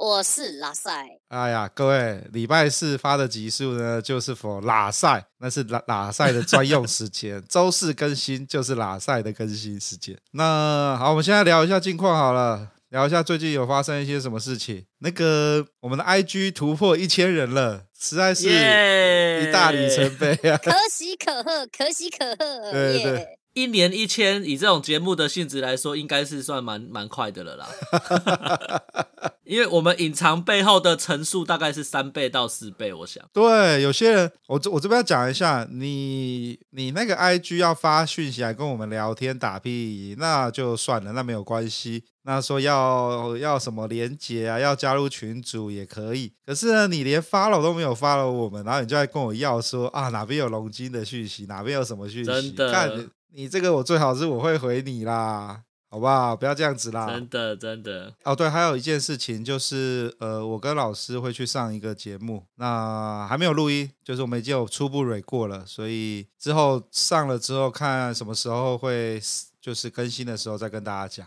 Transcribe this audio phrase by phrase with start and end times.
[0.00, 0.90] 我是拉塞。
[1.28, 7.44] 哎呀，各位，礼拜四发的集数呢，就是 for 拉塞，那是拉拉塞的专用时间。
[7.46, 10.16] 周四更新就是拉塞的更新时间。
[10.30, 14.86] 那好，我们现在聊一下近况好了，聊一下最近有发生一些什么事情。
[15.00, 20.56] 那个我们的 IG 突破一千人了，实在是一大里程碑啊！
[20.64, 22.72] 可喜可贺，可喜可贺。
[22.72, 27.68] 对对一年一千，以这种节目的性质来说，应该是算蛮蛮快的了啦。
[29.44, 33.20] 因为我们隐藏背后的层数大概是三倍到四倍，我想。
[33.32, 42.04] 对，有些人，我这我这边要讲一下，你你那个 IG 要发讯息来跟我们聊天打屁，那就算了，那没有关系。
[42.22, 46.32] 那说要要什么连结啊，要加入群组也可以。
[46.46, 53.10] 可是呢，你连 follow 都没有 follow 我们，然后你就在跟我要说啊，哪边有龙金的讯息，哪边有什么讯息，真的。
[53.32, 56.36] 你这个我最好是我会回你啦，好不好？
[56.36, 57.06] 不要这样子啦。
[57.06, 58.12] 真的真的。
[58.24, 69.20] 哦，对，还有一件事情就是，呃，我跟老师会去上一个节目，那还没有录音，就是我们已经有初步蕊过了，所以之后上了之后看什么时候会
[69.60, 71.26] 就是更新的时候再跟大家讲。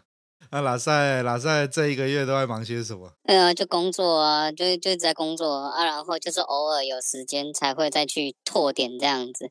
[0.52, 3.12] 那拉赛拉赛这一个月都在忙些什么？
[3.24, 9.50] 呃，就工作啊，就就在工作啊，然后就是偶尔有时间才会再去拓点这样子。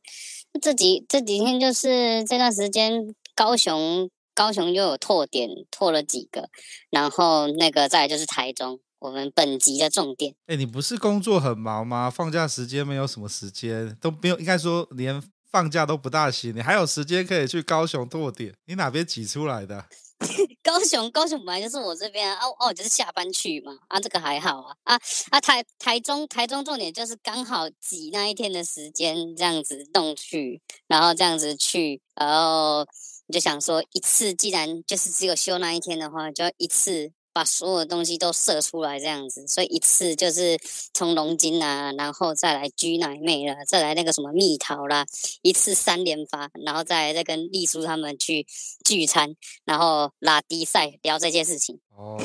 [0.61, 6.49] 这几这几天就是这段时间，高雄高雄又有拓点，拓了几个，
[6.91, 10.35] 然后那个再来就是台中，我们本集的重点。
[10.47, 12.11] 哎，你不是工作很忙吗？
[12.11, 19.87] 放假时间没有什么时间，都没有，应该说连放假都不大行，你还有时间可以去高雄拓点，你哪边挤出来的？
[20.63, 25.01] 高雄，高雄本来就是我这边啊，哦，哦，就是下班去嘛，啊，这个还好啊，啊
[25.31, 32.87] 啊台台中，台中重点就是刚好挤那一天的时间，这样子弄去，然后这样子去，然后
[33.27, 37.13] 你就想说，一次既然就是只有休那一天的话，就要一次。
[37.33, 40.59] 把所有的东西都射出来，这样子，所以一次就是
[40.93, 45.07] 从龙筋啊，然后再来居奶妹了，再来那个什么蜜桃啦，
[45.43, 48.47] 一次三连发，然后再再跟丽叔他们去
[48.85, 49.35] 聚餐，
[49.65, 51.79] 然后拉低赛聊这件事情。
[51.97, 52.19] 哦，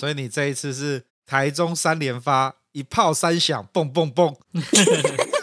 [0.00, 4.34] 所以你这一次是台中三连发，一炮三响，蹦蹦蹦。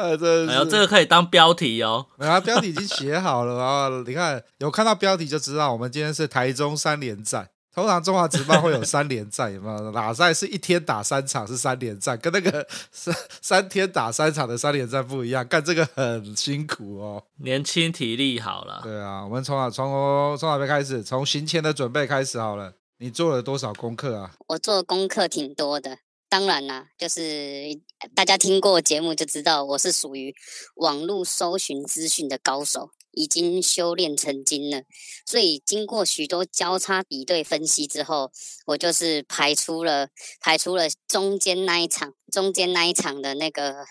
[0.00, 2.06] 呃，这哎呦，这个可以当标题哦。
[2.16, 3.88] 没有啊，标题已经写好了啊。
[4.06, 7.48] 你看，有看到标题就知道，我们今天是台中三连战。
[7.72, 9.92] 通常中华职棒会有三连战，有没有？
[9.92, 15.46] 哪赛是一天打三场是三连战，跟那个 三三天打三场的三连战不一样。
[15.46, 17.22] 干这个很辛苦哦。
[17.36, 18.80] 年轻体力好了。
[18.82, 21.00] 对啊，我们从哪从从哪边开始？
[21.02, 22.72] 从行前的准备开始好了。
[22.98, 24.32] 你做了多少功课啊？
[24.48, 25.96] 我做的功课挺多的。
[26.30, 27.80] 当然啦，就是
[28.14, 30.32] 大家听过节目就知道，我是属于
[30.76, 34.84] 网络搜寻资讯的高手，已经修炼成精了。
[35.26, 38.30] 所以经过许多交叉比对分析之后，
[38.66, 40.08] 我就是排出了
[40.40, 43.84] 排出了中间那一场，中间那一场的那个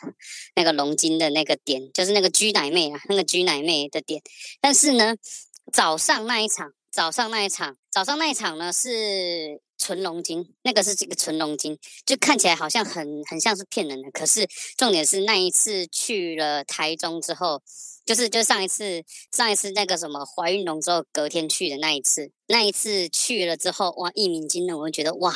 [0.56, 4.22] 那个龙筋的那个点，就是那个居奶妹啊，那个居奶妹的点。
[4.62, 5.18] 但是呢，
[5.74, 9.62] 早上那一场，早上那一场，早上那一场呢是。
[9.82, 14.12] 纯龙筋，那个是这个纯龙筋，就看起来好像很很像是骗人的。
[14.12, 14.46] 可是
[14.78, 17.64] 重点是那一次去了台中之后，
[18.06, 19.02] 就是就上一次
[19.32, 25.34] 上一次那个什么怀孕龙之后隔天去的那一次，那一次去了之后，哇，一鸣惊人，我就觉得哇，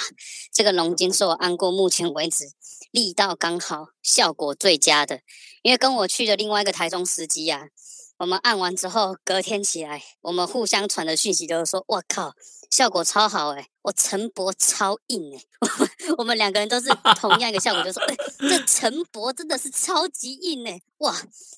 [0.51, 2.51] 这个龙筋是我按过目前为止
[2.91, 5.21] 力道刚好、效果最佳的。
[5.61, 7.61] 因为跟我去的另外一个台中司机啊，
[8.23, 12.31] 我们按完之后隔天起来，我们互相传的讯息都是说，我靠，
[12.69, 13.67] 效果超好哎、欸。
[13.81, 16.87] 我陈柏超硬哎、欸，我 们我们两个人都是
[17.19, 21.13] 同样一个效果，就说哎、欸，这陈柏真的是超级硬哎、欸，哇！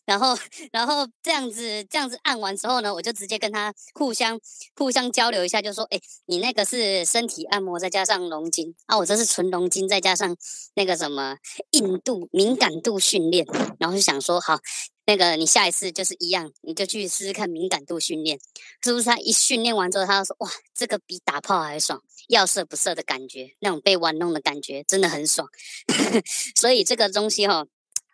[0.05, 0.35] 然后
[0.71, 4.39] 然后这样子这样子按完之后呢，我就直接跟他互相
[4.75, 10.35] 互相交流一下，就说哎、欸，你那个是身体按摩再加上龙筋啊，我这是纯龙筋再加上
[10.73, 11.37] 那个什么
[11.73, 13.45] 硬度敏感度训练，
[13.77, 14.57] 然后就想说好。
[15.07, 18.39] 那个，你下一次就是一样，你就去试试看敏感度训练，
[18.83, 19.05] 是不是？
[19.05, 25.47] 他一训练完之后，他就说：“哇，这个比打炮还爽，要射不射的感觉，那种被玩弄的感觉真的很爽。
[26.59, 27.67] ”所以这个东西哈，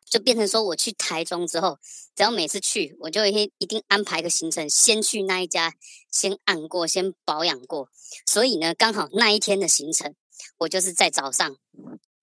[0.09, 1.79] 就变成说，我去台中之后，
[2.13, 5.73] 只要每次去，我就一一定安排个行程，先去那一家，
[6.11, 7.87] 先按过，先保养过。
[8.25, 10.13] 所以呢，刚好那一天的行程，
[10.57, 11.55] 我就是在早上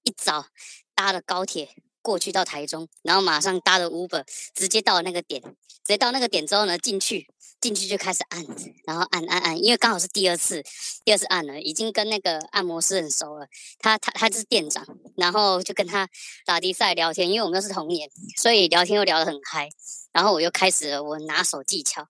[0.04, 0.48] 一早
[0.94, 1.70] 搭了高铁
[2.08, 4.24] 过去到台中，然后马上搭了 Uber，
[4.54, 7.26] 直接到那个点，直接到那个点之后呢，进去。
[7.60, 8.46] 进去就开始按，
[8.86, 10.62] 然后按按按，因为刚好是第二次，
[11.04, 13.48] 第二次按了，已经跟那个按摩师很熟了。
[13.80, 16.08] 他他他就是店长，然后就跟他
[16.46, 19.68] 打的赛聊天，因为我们又是同年，所以聊天又聊得很嗨。
[20.12, 22.06] 然后我又开始了我拿手技巧，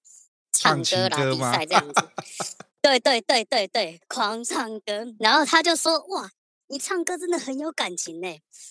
[0.53, 2.09] 唱歌打的赛这样子。
[2.83, 5.07] 对对对对对，狂唱歌。
[5.19, 6.31] 然后他就说：“哇。”
[6.71, 8.29] 你唱歌真的很有感情呢，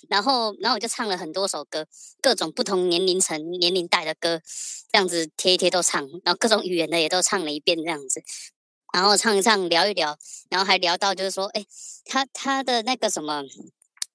[0.08, 1.88] 然后，然后我就唱了很多首歌，
[2.22, 4.40] 各种不同年龄层、年龄带的歌，
[4.92, 8.22] 这样子贴一贴都唱，然后各种语言的也都唱了一遍这样子，
[8.94, 10.16] 然后唱一唱，聊一聊，
[10.50, 11.66] 然后还聊到就是说，哎，
[12.06, 13.44] 他他的那个什么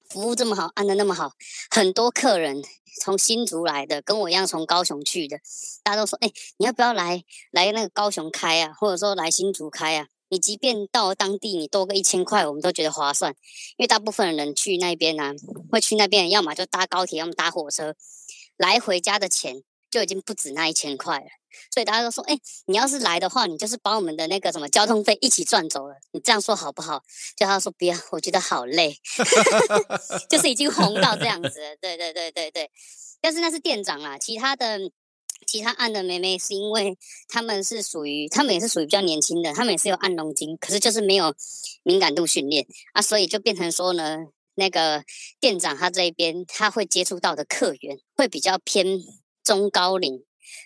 [0.09, 1.33] 服务这么好，按的那么好，
[1.69, 2.61] 很多客人
[3.01, 5.37] 从新竹来的，跟我一样从高雄去的，
[5.83, 7.21] 大家都说，哎，你要不要来
[7.51, 10.07] 来那个高雄开啊，或者说来新竹开啊？
[10.33, 13.31] 你即便到当地，你多个一千块，我们都觉得划算，
[13.77, 15.31] 因为大部分人去那边呢、啊，
[15.71, 17.93] 会去那边，要么就搭高铁，要么搭火车，
[18.57, 21.27] 来回家的钱就已经不止那一千块了。
[21.71, 22.35] 所以大家都说，哎、
[22.65, 25.93] 你要是来的话，你就是把我们的那个什么交通费一起赚走了。
[26.13, 27.03] 你这样说好不好？
[27.37, 28.97] 就他说不要，我觉得好累，
[30.27, 31.77] 就是已经红到这样子。
[31.79, 32.71] 对对对对对，
[33.21, 34.79] 但是那是店长啦，其他的。
[35.43, 36.97] 其他按的妹妹是因为
[37.27, 41.35] 他们是属于，他们也是属于比较年轻的，他们也是有按龙筋，可是就是没有
[41.83, 44.17] 敏感度训练啊，所以就变成说呢，
[44.55, 45.03] 那个
[45.39, 48.99] 店长他这一边他会接触到的客源会比较偏
[49.43, 50.23] 中高龄，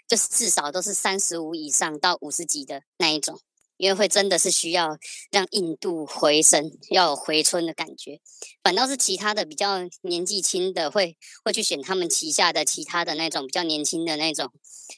[0.07, 3.39] 就是至少都是三十五以上到五十级的那一种。
[3.77, 4.97] 因为会真的是需要
[5.31, 8.19] 让硬度回升，要有回春的感觉。
[8.63, 14.51] 反倒是其他的比较年纪轻的会会去选他们旗下的其他的那种比较年轻的那种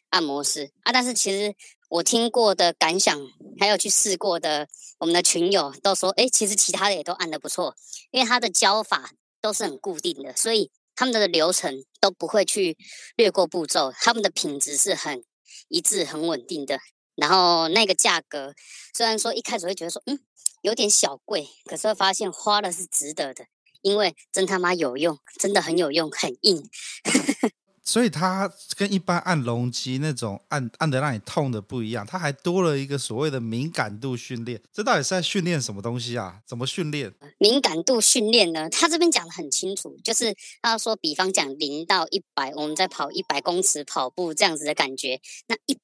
[0.09, 0.91] 按摩师啊。
[0.91, 1.53] 但是其实
[1.89, 3.19] 我听过的感想，
[3.59, 4.67] 还有去试过的，
[4.99, 7.75] 我们的群友都说，诶，其实其他的也都按得不错，
[8.11, 9.11] 因为他的教法
[9.41, 12.77] 都是很固定的，所以他们的流程都不会去
[13.15, 15.23] 略过步骤，他们的品质是很
[15.67, 16.79] 一致、很稳定的。
[17.19, 18.53] 然后那个价格，
[18.93, 20.19] 虽然说一开始会觉得说，嗯，
[20.61, 23.45] 有点小贵，可是会发现花了是值得的，
[23.81, 26.69] 因为真他妈有用，真的很有用，很硬。
[27.81, 34.61] 所以它跟一般按龙机那种按按的让你痛的不一样，它还多了一个所谓的敏感度训练。
[34.71, 36.39] 这到底是在训练什么东西啊？
[36.45, 37.11] 怎么训练？
[37.39, 38.69] 敏感度训练呢？
[38.69, 45.81] 他这边讲的很清楚，就是他说，比方讲零到一百，我们在跑一百公尺跑步这样子的感觉，那一百。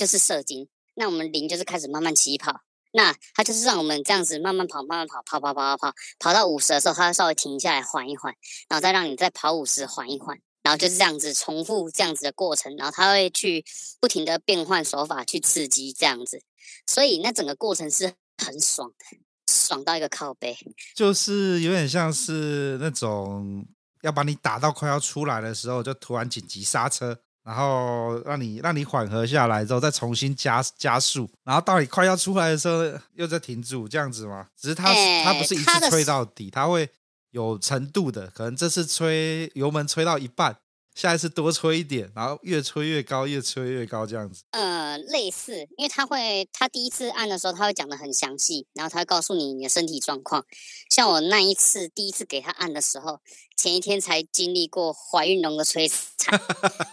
[0.00, 2.62] 就是射精，那我们零就是开始慢慢起跑，
[2.92, 8.34] 那他就是让我们这样子慢慢跑，慢慢跑，跑跑跑跑跑，跑到五十的时候，他稍微停下来缓一缓，
[8.70, 13.62] 然后再让你再跑五十缓一缓，然后就是这样子重复这样子的过程，然后他会去
[14.00, 16.40] 不停的变换手法去刺激这样子，
[16.86, 19.18] 所以那整个过程是很爽的，
[19.52, 20.56] 爽到一个靠背，
[20.94, 23.66] 就是有点像是那种
[24.00, 27.20] 要把你打到快要出来的时候，就突然紧急刹车。
[27.42, 32.82] 然后让你让你缓和下来之后，再重新加加速，然后到你快要出来的时候
[33.14, 34.48] 又再停住，这样子吗？
[34.56, 36.88] 只是它、欸、它不是一次吹到底，它会
[37.30, 40.56] 有程度的，可能这次吹油门吹到一半。
[40.92, 44.42] 下一次多吹一点，然后越吹越高，越吹越高，这样子。
[44.50, 50.44] 呃，类似，因为它会，它第一次按的时候，它会讲的很详细，然后它会告诉你你的身体状况。
[50.90, 53.20] 像我那一次第一次给他按的时候，
[53.60, 55.86] 前一天才经历过怀孕龙的摧
[56.16, 56.40] 残，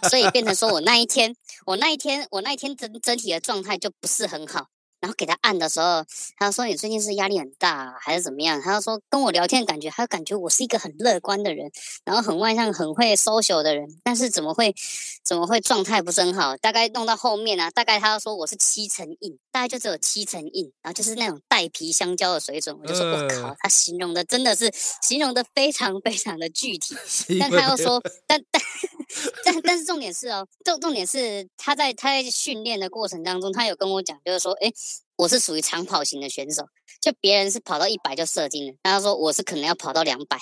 [0.09, 1.33] 所以变成说我那一天，
[1.65, 4.67] 我那一天，我那一天整整体的状态就不是很好。
[5.07, 6.03] 然后给他按的时候，
[6.37, 11.71] 他说：“你最近是压力很大还是怎么样？”他说：“跟我聊天的感觉，他感觉我是一个很乐观的人，
[12.03, 14.75] 然后很外向、很会 social 的人，但是怎么会
[15.23, 16.57] 怎么会状态不是很好？
[16.57, 22.77] 大概弄到后面啊，大概他说我是七成硬，大概就只有七成硬，然后就是那种带皮香蕉的水准。
[22.77, 24.69] 我就说我靠，他形容的真的是
[25.01, 26.97] 形容的非常非常的具体，
[27.39, 28.61] 但他又说，但但
[29.45, 34.69] 但但是重点是哦，重重点是他在他在训练的过程当中，他有跟我讲，就是说，哎。”
[35.17, 36.63] 我是属于长跑型的选手，
[37.01, 40.37] 就别人是跑到一百就射精了，他说我是可能要跑到两百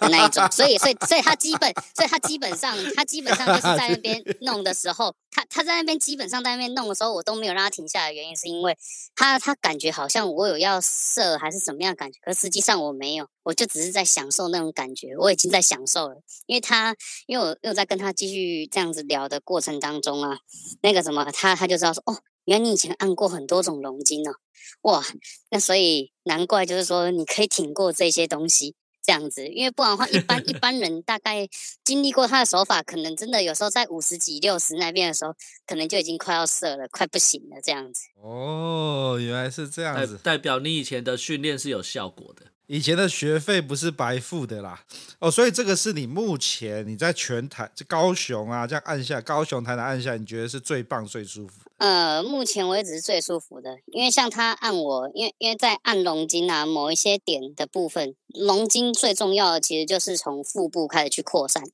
[0.00, 8.76] 的那一种，所以所以所以他基本，所以他基本上他基本上就是在那边 弄的时候，他他在那边基本上在那边弄的时候，我都没有让他停下来，原因是因为
[9.16, 16.16] 他他感觉好像我有要射还是什么样的感觉，可实际上我没有，我就只是在享受那种感觉，我已经在享受了，
[16.46, 16.94] 因为他
[17.26, 20.38] 因为我又在跟他继续这样子聊的过程当中啊，
[20.82, 22.18] 那个什么他他就知道说哦。
[22.48, 24.32] 原来你以前按过很多种龙筋哦，
[24.80, 25.04] 哇，
[25.50, 31.46] 那所以难怪就是说你可以挺过这些东西这样子，因为不然的话，一般一般人大概
[31.84, 35.34] 经历过他的手法，可能真的有时候在五十几、六十那边的时候，
[35.66, 38.04] 可能就已经快要射了，快不行了这样子。
[38.22, 42.46] 哦，原来是这样子，代表你以前的训练是有效果的。
[42.66, 44.84] 以前的学费不是白付的啦。
[45.20, 51.67] 哦，所以这个是你目前你在全台，这高雄啊，这样按下，高雄台南按下，你觉得是最棒、最舒服？
[51.78, 61.64] 呃，目前为止是最舒服的，因为像他按我，因为因为在按龙筋啊，某一些点的部分，龙筋最重要的其实就是从腹部开始去扩散。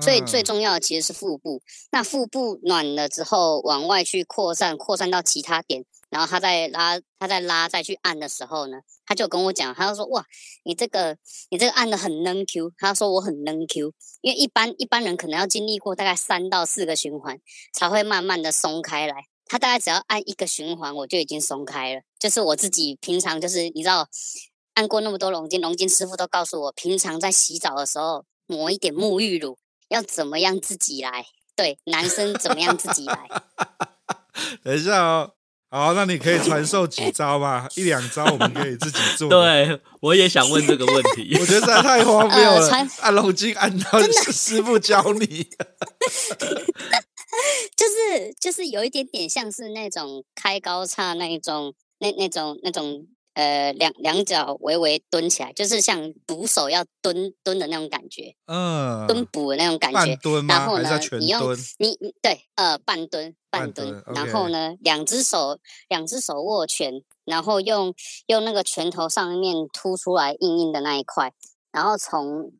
[0.00, 0.42] 所以最。
[0.42, 10.26] 重要的其实是腹部，那腹部暖了之后，往外去扩散，扩散到其他点，然后他再拉，他再拉，再去按的时候呢，他就跟我讲，他就说哇，
[10.64, 11.16] 你这个
[11.50, 13.92] 你这个按的很嫩 Q，他说我很嫩 Q，
[14.22, 17.38] 因为一般一般人可能要经历过大概三到四个循环
[17.72, 24.08] 才会慢慢的松开来，他大概只要按一个循环我就已经松开了，就是我自己平常就是你知道
[24.72, 29.58] 按过那么多龙筋，龙筋师傅都告诉我，平常在洗澡的时候抹一点沐浴乳。
[29.90, 31.26] 要怎么样自己来？
[31.54, 33.28] 对，男生怎么样自己来？
[34.64, 35.32] 等一下哦，
[35.68, 37.68] 好，那你可以传授几招吗？
[37.76, 39.28] 一两招我们可以自己做。
[39.28, 41.36] 对，我也想问这个问题。
[41.38, 44.00] 我觉得实在太荒谬了，呃、按龙筋按到
[44.32, 45.46] 师傅教你，
[47.76, 53.06] 就是就是有一点点像是那种开高叉那一种，那那种那种。
[53.34, 59.98] 呃，两两脚微微蹲起来，就是像捕手要蹲蹲的那种感觉，嗯，蹲捕的那种感觉。
[59.98, 60.54] 半蹲吗？
[60.54, 65.58] 然后呢，你用你你对，呃，半蹲半蹲，半蹲然后呢，两只手
[65.88, 67.94] 两只手握拳，然后用
[68.26, 71.32] 用那个拳头上面凸出来硬硬的那一块，
[71.72, 72.52] 然后从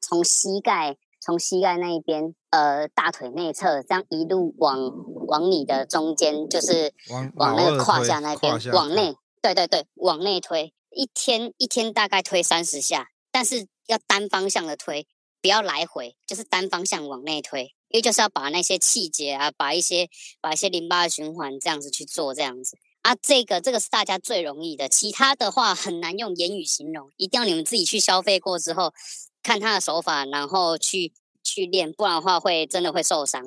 [0.00, 4.78] 从膝盖从膝盖那一边，呃，大腿内侧这样一路往
[5.26, 9.14] 往你的中间，就是往往那个胯下那边往内。
[9.42, 15.06] 对对对，往内推，一天一天大概推三十下，但是要单方向的推，
[15.42, 20.08] 不要来回，就是单方向往内推，因为就是要把那些气节啊，把一些
[20.40, 28.94] 把一些淋巴的循环这样子去做，这样子啊，这个这个是大家最容易的，其他的话很难用言语形容，一定要你们自己去消费过之后，
[29.42, 31.12] 看他的手法，然后去。
[31.56, 33.42] 去练，不然的话会真的会受伤。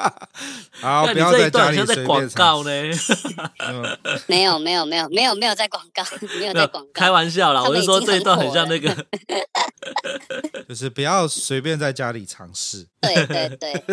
[0.80, 2.70] 好，不要在家里随便广告呢。
[4.26, 6.02] 没有没有没有没有没有在广告，
[6.40, 7.62] 没有在广告，开玩笑啦。
[7.62, 9.06] 我是说这一段很像那个，
[10.66, 12.88] 就是不要随便在家里尝试。
[13.02, 13.84] 对对对。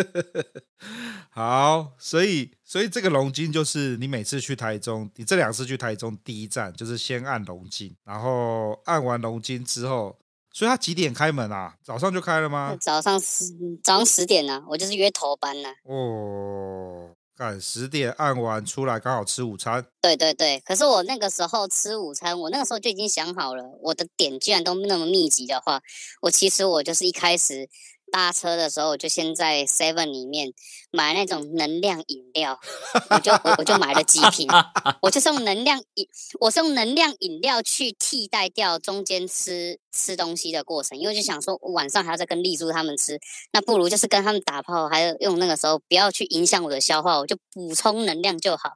[1.30, 10.16] 好，所以所以这个龙筋就是你每次去台中，你这两次去台中第一站就是先按龙筋，然后按完龙筋之后。
[10.52, 11.74] 所以他几点开门啊？
[11.82, 12.76] 早上就开了吗？
[12.80, 13.46] 早上十
[13.82, 15.74] 早上十点呢、啊，我就是约头班呢、啊。
[15.84, 19.84] 哦，赶十点按完出来，刚好吃午餐。
[20.00, 25.80] 对对对，可是我那个时候吃午餐，我那个时候就已经想好了，我的点居然都那么密集的话，
[26.20, 27.68] 我其实我就是一开始。
[28.12, 30.52] 搭车的时候，我就先在 Seven 里面
[30.90, 32.60] 买那种能量饮料，
[33.08, 34.46] 我就我我就买了几瓶，
[35.00, 36.06] 我就是用能量饮，
[36.38, 43.18] 我是用能量饮料去替代掉中间吃吃东西的过程，因为就想说晚上还要再跟丽珠他们吃，
[43.52, 48.72] 那不如就是跟他们打炮，还有用那个时候不要去影响我的消化，我就补充能量就好。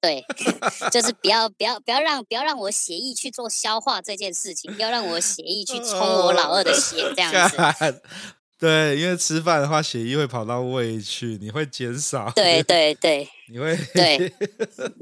[0.00, 0.24] 对，
[0.90, 8.02] 就是不要不要不要让不要让我血液去做消化这件事情，不要让我血液去冲我老二的血 这样子。
[8.60, 12.30] 对，因为吃饭的话，血液会跑到胃去，你会减少。
[12.32, 14.32] 对对对， 你会对。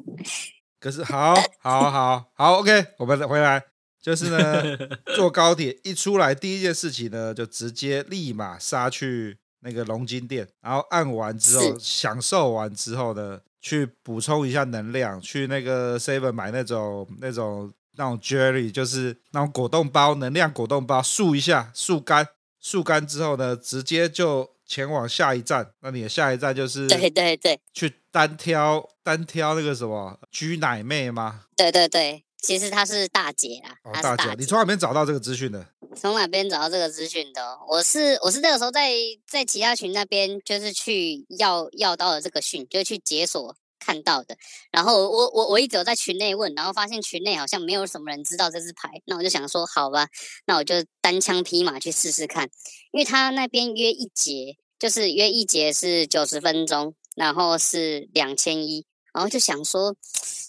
[0.81, 3.61] 可是好，好，好，好，OK，我们再回来，
[4.01, 4.63] 就是呢，
[5.17, 22.29] 坐高铁一出来，第一件事情呢，就直接立马杀去那个龙筋店，然后按完之后，享受完之后呢，去补充一下能量，去那个 Seven 买那种那种那种 Jelly，就是那种果冻包，能量果冻包，漱一下，漱干。
[22.63, 25.73] 漱干之后呢，直接就前往下一站。
[25.81, 31.45] 那你的下一站就是对对对，去单挑单挑那个什么居奶妹吗？
[31.57, 33.77] 对对对，其实她是大姐啦。
[33.85, 35.67] 哦，大姐，你从哪边找到这个资讯的？
[35.97, 37.59] 从哪边找到这个资讯的？
[37.69, 38.93] 我是我是那个时候在
[39.27, 43.57] 在其他群那边，就是去要要到了这个讯，就去解锁。
[43.89, 44.37] 看到的，
[44.71, 50.09] 然后我我我一直有在群内问，然后发现群内好像没有什么人知道这支牌，那我就想说，好吧，
[50.47, 52.51] 那我就单枪匹马去试试看，
[52.93, 59.97] 因为他那边约一节就是约一节是九十分钟，然后是两千一，然后就想说，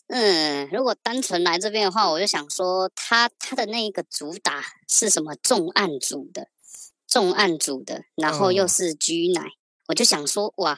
[0.07, 6.49] 嗯，如果单纯来这边的话，我就想说他他的那一个主打是什么重案组的，
[7.07, 9.45] 重案组的，然后又是居奶，
[9.87, 10.77] 我就想说，哇。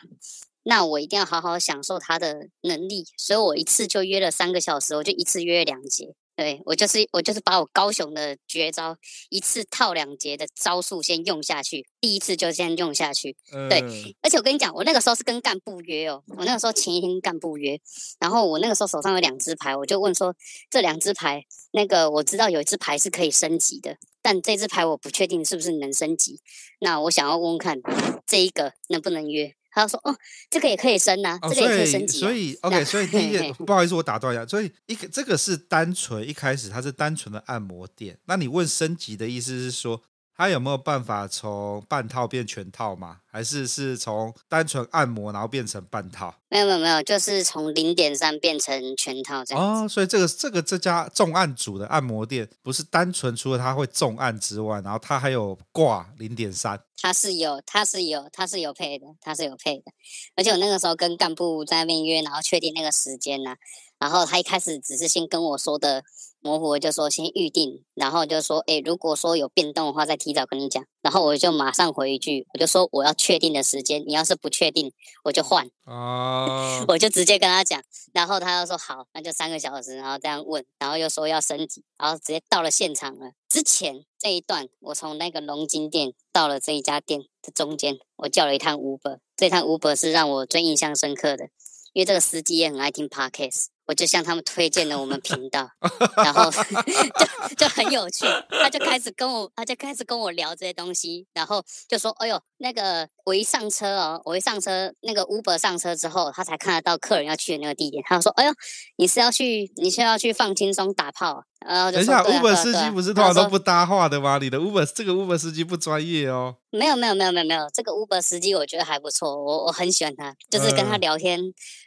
[0.64, 8.96] 那我一定要好好享受他的能力，所以我一次就约了三个小时，我就一次约两节，对，我就是我就是把我高雄的绝招
[9.30, 13.36] 一次套两节的招数先用下去，第一次就先用下去。
[13.54, 13.82] 嗯、对，
[14.22, 17.80] 而且我跟你讲，我那个时候是跟干部约哦，我那个时候前一天干部约，
[18.20, 20.36] 然后我那个时候手上有两只牌，我就问说，
[20.70, 26.40] 这两只牌，那个我知道有一只牌是可以升级的，但这只牌我不确定是不是能升级，
[26.80, 27.82] 那我想要问问看
[28.28, 29.56] 这一个能不能约。
[29.72, 30.16] 他说：“哦，
[30.50, 32.20] 这个也可以升呐、啊，哦、这个也可以升级、啊。
[32.20, 34.46] 所以，OK，所以第一个不好意思，我打断一下。
[34.46, 38.20] 所以一个这个是单纯一开始它是单纯的按摩店。
[38.26, 40.04] 那你问升级的意思是说？”
[40.42, 43.18] 他有没有办法从半套变全套吗？
[43.32, 46.34] 还是是从单纯按摩然后变成半套？
[46.50, 49.84] 没有没有没有，就是从零点三变成全套这样。
[49.84, 56.82] 哦，所以这个这个这家重案组的按摩店不是单纯除了他会重案之外，然后他还有挂零点三。
[57.00, 59.92] 他是有，他是有，他是有配的，他是有配的。
[60.36, 63.58] 而且我那个时候跟干部在那边约，然后确定那个时间呢、啊，
[64.00, 66.04] 然后他一开始只是先跟我说的。
[66.42, 70.84] 模糊就说先预定，然后就说，诶，如果说有变动的话，再提早跟你讲。
[71.02, 74.92] 然后我就马上回一句，我就说我要确定的时间，你要是不确定，
[75.24, 75.70] 我就换。
[75.86, 77.82] 哦， 我就直接跟他讲，
[78.12, 83.32] 然后他又说好，那就三个小时，然后这样问，然后又说要升级，然后直接到了现场了。
[83.48, 91.46] 之前这一段，我从那个龙金店到了这一家店的中间，我叫了一趟 Uber，这趟 Uber 是让我最印象深刻的，
[91.94, 93.66] 因为这个司机也很爱听 Podcast。
[93.88, 95.68] 我就向他们推荐了我们频道，
[96.24, 96.50] 然后
[97.50, 108.04] 就就很有趣，他就开始跟我，他就开始跟我聊这些东西，然后就说：“哎呦，那个我一上车哦，我一上车，那个 Uber 上车之后，他才看得到客人要去的那个地点。
[108.08, 108.54] 他就说：‘哎呦，
[108.98, 114.38] 你是要去，你是要去放轻松打炮？’然后就：‘等一下，Uber 司机啊、不是通常都不搭话的吗？
[114.42, 121.40] 你的 Uber 这个 Uber 司机不专业哦。’没有，没有，没有，没有，没有，这个 Uber 司机我觉得还不错，我我很喜欢他，就是跟他聊天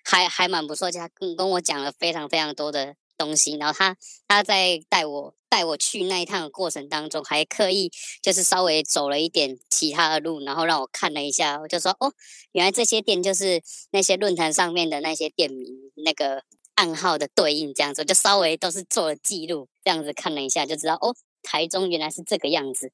[0.04, 12.12] 还、嗯、还蛮不错，就他跟跟我讲”非常非常多的东西，然后他他在带我带我去那一趟的过程当中，还刻意就是稍微走了一点其他的路，然后让我看了一下，我就说哦，
[12.52, 13.62] 原来这些店就是
[13.92, 16.42] 那些论坛上面的那些店名那个
[16.74, 22.90] 暗号的对应，这样子就稍微都是做了记录，这样子看了一下就知道哦，台中原来是这个样子。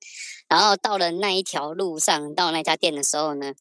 [0.49, 3.54] 然后到了那一条路上，到那家店的时候呢，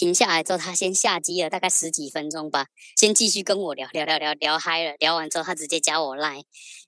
[0.00, 4.94] 停下来之后，他先下机了，大概十几分钟吧，先继续跟我聊聊聊聊聊嗨了。
[4.98, 6.42] 聊完之后，他直接加我赖，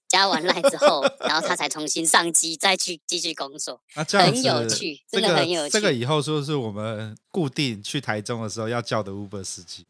[0.08, 3.82] 加完赖之后，然后他才重新上机，再去继续工作。
[3.92, 5.72] 啊，这样子很有趣，真的很有趣。
[5.72, 9.84] 这个、这个以后说是我们固定去台中的时候要叫的 Uber 司机。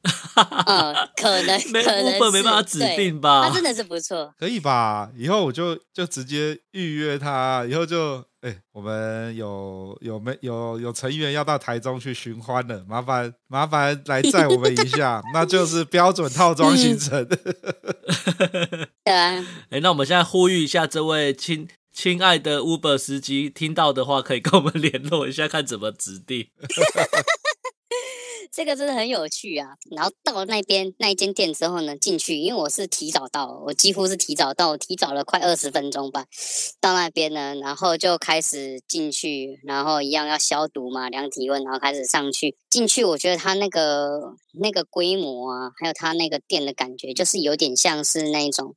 [0.67, 3.47] 嗯，可能可能 Uber 没办法指定吧？
[3.47, 5.11] 他真的是不错，可以吧？
[5.15, 8.25] 以后我就就直接预约他，以后就。
[8.43, 12.85] 哎、欸，我们有有没有有成员要到台中去寻欢了？
[12.89, 17.25] 麻烦麻烦来载我们一下， 那就是标准套装行程。
[19.05, 19.39] 对啊，
[19.71, 26.49] 哎、欸，那我们现在呼吁一下这位亲亲爱的 Uber 司机，听到的话可以跟我们联络一下，看怎么指定。
[28.55, 29.69] 这个真的很有趣啊！
[29.91, 36.27] 然后到了那边那一间店之后呢，进去，因为我是提早到，我几乎是提早到，提早了快二十分钟吧。
[36.79, 42.55] 到那边呢，然后就开始进去，然后一样要消毒嘛，量体温，然后开始上去。
[42.69, 48.75] 进去，我觉得他那个那个规模啊，还有他那个店的感觉，就是有点像是那种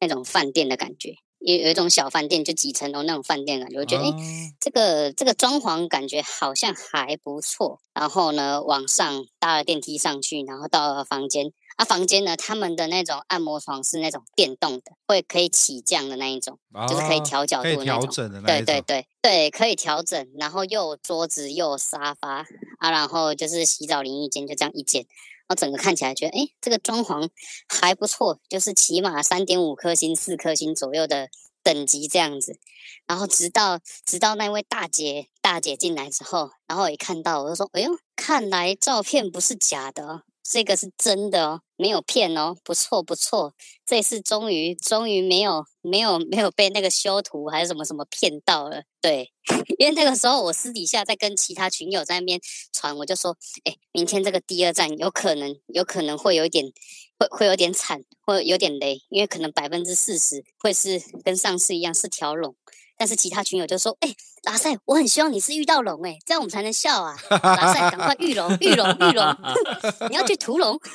[0.00, 1.14] 那种饭店的感觉。
[1.44, 7.80] 有有一种小饭店，就几层楼那种饭店感觉，我觉得哎、哦欸，这个这个装潢感觉好像还不错。
[7.92, 11.52] 然后呢，往上搭了电梯上去，然后到了房间。
[11.76, 18.00] 啊，房间呢，他们的那种按摩床是那种电动的，会可以起降的那一种，哦、就是可以调角度的那种。
[18.00, 18.46] 调整的那种。
[18.46, 20.28] 对对对对，可以调整。
[20.38, 22.46] 然后又有桌子，又有沙发
[22.78, 25.04] 啊，然后就是洗澡淋浴间，就这样一间。
[25.46, 27.28] 然后整个看起来觉得，哎，这个装潢
[27.68, 31.28] 还不错，就是起码三点五颗星、四颗星左右的
[31.62, 32.58] 等级这样子。
[33.06, 41.60] 然后直到直到那位大姐大姐进来之后，然后我一看到，我就说，哎呦，看来照片不是假的，这个是真的哦。
[41.76, 43.52] 没有骗哦，不错不错，
[43.84, 49.32] 这次终于终于没有没有没有被那个修图还是什么什么骗到了，对，
[49.78, 52.40] 因为那个时候我私底下在跟其他群友在那边
[52.72, 56.64] 传，我就说，哎，明天这个第二站有可能有可能会有一点
[57.18, 62.54] 会会有点惨，会有点雷，因为可能百分之四十会是跟上次一样是条龙。
[62.96, 67.16] 但是其他群友就说：“哎、欸，拉塞，我很希望你是遇到龙哎，这样我们才能笑啊！
[67.30, 69.36] 拉塞，赶快遇龙，遇龙，遇龙，
[70.10, 70.78] 你要去屠龙。”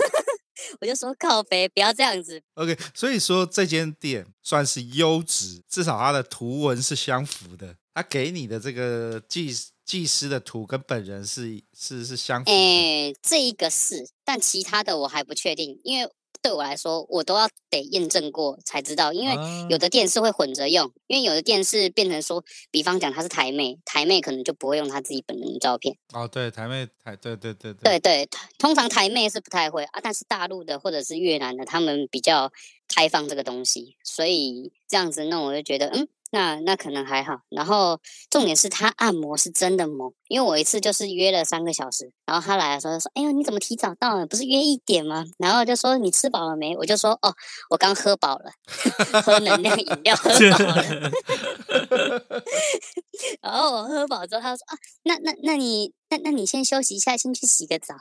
[0.81, 2.41] 我就说：“靠北，不要这样子。
[2.55, 7.75] ”OK，所以说这间店算是优质，至少它的图文是相符的。
[7.93, 9.53] 他给你的这个技
[9.85, 12.51] 技师的图跟本人是是是相符的。
[12.51, 16.09] 哎、欸，这一个是，但其他的我还不确定，因为。
[16.41, 19.35] 对我来说，我都要得验证过才知道，因为
[19.69, 25.95] 有的店是会混着用，因为有的店是变成说，比方讲他是台妹，台妹可能就不会用他自己本人的照片。
[26.13, 32.51] 哦，对，台妹台，对对对对对对，通常台妹是不太会啊，但是大陆的或者是越南的，他们比较
[32.93, 36.07] 开放这个东西，所以这样子弄我就觉得嗯。
[36.31, 44.27] 那那可能还好，然后重点是他按摩是真的猛，因为我一次就是约了三个小时，然后他来的时候就说：“哎呦，你怎么提早到了？
[44.27, 47.33] 不是约一点吗？”然后就说：“你吃饱了没？”我就说：“哦，
[47.71, 48.51] 我刚喝饱了，
[49.23, 50.83] 喝能量饮料喝饱了。
[53.41, 57.95] ”然后我喝饱之后，他说：“啊，那那那你那那你先休息一下，先去洗个澡。”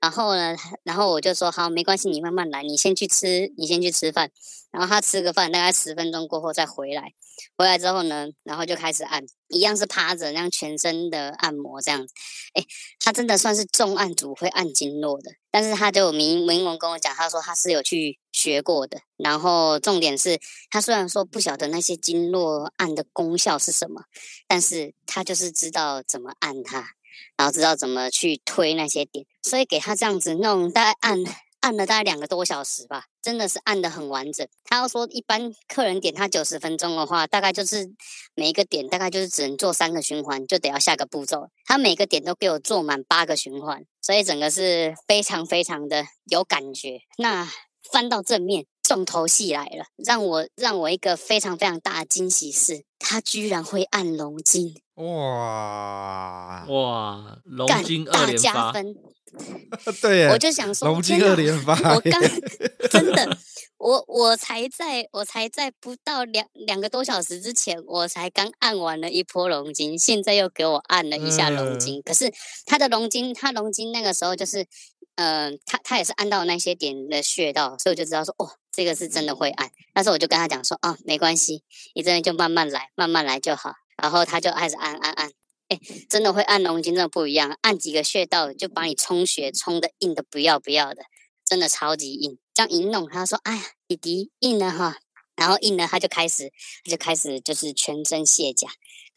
[0.00, 4.30] 然后呢，然后我就说：“好，没关系，你慢慢来，你先去吃，你先去吃饭。”
[4.72, 7.12] 然后他吃个饭，大概十分钟过后再回来。
[7.56, 12.12] 回来之后呢，然后就开始按，一样是趴着，那样全身的按摩这样子。
[12.54, 12.64] 哎，
[12.98, 19.00] 他真的算是重案组会按经络的，但是他就明明文跟我讲，他说他是有去学过的。
[19.16, 24.04] 然后重点是他虽然说不晓得那些经络按的功效是什么，
[24.48, 26.94] 但是他就是知道怎么按它，
[27.36, 31.24] 然后知道怎么去推那些点，所以给他这样子弄，大概按。
[31.62, 34.44] 按了大概两个多小时吧，真的是按得很完整。
[34.64, 37.88] 他要说一般客人点他九十分钟的话，大概就是
[38.34, 41.50] 每一个点大概就是只能做三个循环，就得要下个步骤。
[41.64, 46.98] 他每个点都给我做满八个循环，所以整个是非常非常的有感觉。
[47.18, 47.48] 那
[47.92, 54.81] 翻到正面，重头戏来了，让我让我一个非常非常大的惊喜是，他居然会按龙筋！
[54.96, 58.52] 哇哇，龙筋二连发。
[58.52, 58.94] 大加分
[60.02, 62.20] 对，我就想说，龙筋二连发，我刚
[62.90, 63.38] 真的，
[63.78, 72.00] 我我才在我才在不到两两个多小时之前，我才刚按完了一波龙筋，现在又给我按了一下龙筋。
[72.00, 72.30] 嗯、可是
[72.66, 74.66] 他的龙筋，他龙筋那个时候就是，
[75.14, 79.70] 嗯、呃，他他也是按到那些点的穴道，所以我就知道说，哦，这个是真的会按。
[79.94, 81.62] 但是我就跟他讲说，啊，没关系，
[81.94, 83.72] 你这边就慢慢来，慢慢来就好。
[84.02, 85.30] 然后他就开始按按按。
[85.68, 87.56] 哎真的会按龙筋，真的不一样。
[87.62, 91.04] 按几个穴道就把你充血充的硬的不要不要的，
[91.46, 92.36] 真的超级硬。
[92.52, 94.98] 这样一弄，他说：“哎呀，弟弟硬了哈。”
[95.34, 96.52] 然后硬了，他就开始，
[96.84, 98.68] 他就开始就是全身卸甲，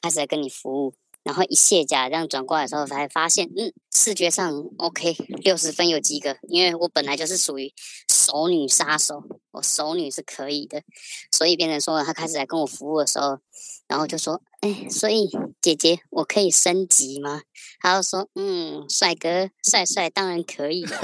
[0.01, 0.93] 开始来跟你服务。
[1.23, 6.37] 然后一卸甲这样转过来的时候，才发现，嗯，视觉上 OK，六十分有及格。
[6.47, 7.73] 因为我本来就是属于
[8.07, 10.83] 熟女杀手，我熟女是可以的，
[11.31, 13.39] 所以变成说他开始来跟我服务的时候，
[13.87, 15.29] 然后就说，哎，所以
[15.61, 17.43] 姐姐，我可以升级吗？
[17.83, 20.99] 然后说，嗯，帅哥，帅帅，当然可以了。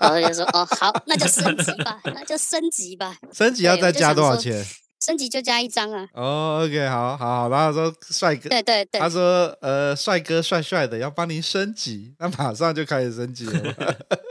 [0.00, 3.16] 然后就说，哦，好，那就升级吧， 那就升级吧。
[3.32, 4.66] 升级要再加多少钱？
[5.04, 6.08] 升级就加一张啊！
[6.14, 13.74] 哦、oh,，OK，好好好，然后说帅哥，对对对，他说呃，帅哥帅帅的要帮您升级，那马上就开始升级了。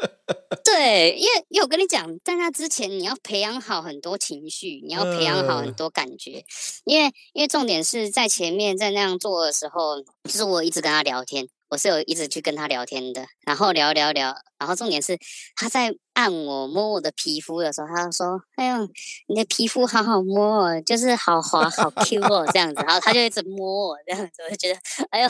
[0.65, 6.43] 对，因为因为我跟你讲，在那之前你要培养好很多情绪，你要培养好很多感觉，呃、
[6.85, 11.47] 因为因为重点是在前面在那样做的时候，就是我一直跟他聊天。
[11.69, 15.17] 我是有一直去跟他聊天的，然后聊聊聊，然后重点是
[15.55, 18.87] 他在按我摸我的皮肤的时候，他就说：“哎呦，
[19.27, 25.29] 你的皮肤好好摸哦，就是好滑好 Q 哦，这样子。”然后他就一直摸我这样子，我就觉得哎呦，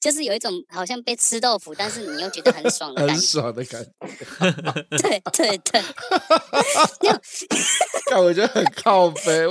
[0.00, 3.90] 就是有一种好像被吃豆腐，但是你又觉得很爽的感觉，很爽的感觉。
[4.98, 5.82] 对对对，
[8.10, 9.48] 但 我觉得很靠北。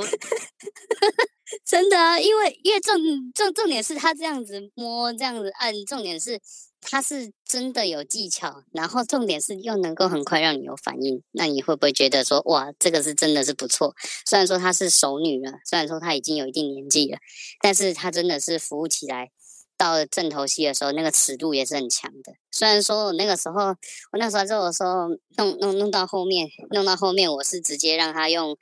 [1.65, 2.95] 真的啊，因为因为重
[3.33, 6.39] 重重点是他这样子摸，这样子按，重点是
[6.81, 13.95] 他是真的有技巧，然后重点是又能够很快让你有反应，那你会不会觉得说哇，这个是真的是不错？
[14.25, 17.17] 虽然说她是熟女了，虽然说她已经有一定年纪了，
[17.61, 19.31] 但是她真的是服务起来，
[19.77, 22.33] 到正头戏的时候，那个尺度也是很强的。
[22.51, 23.75] 虽然说我那个时候，
[24.11, 25.07] 我那时候做的时候
[25.37, 28.55] 弄弄弄到后面，弄到后面我是直接让他用。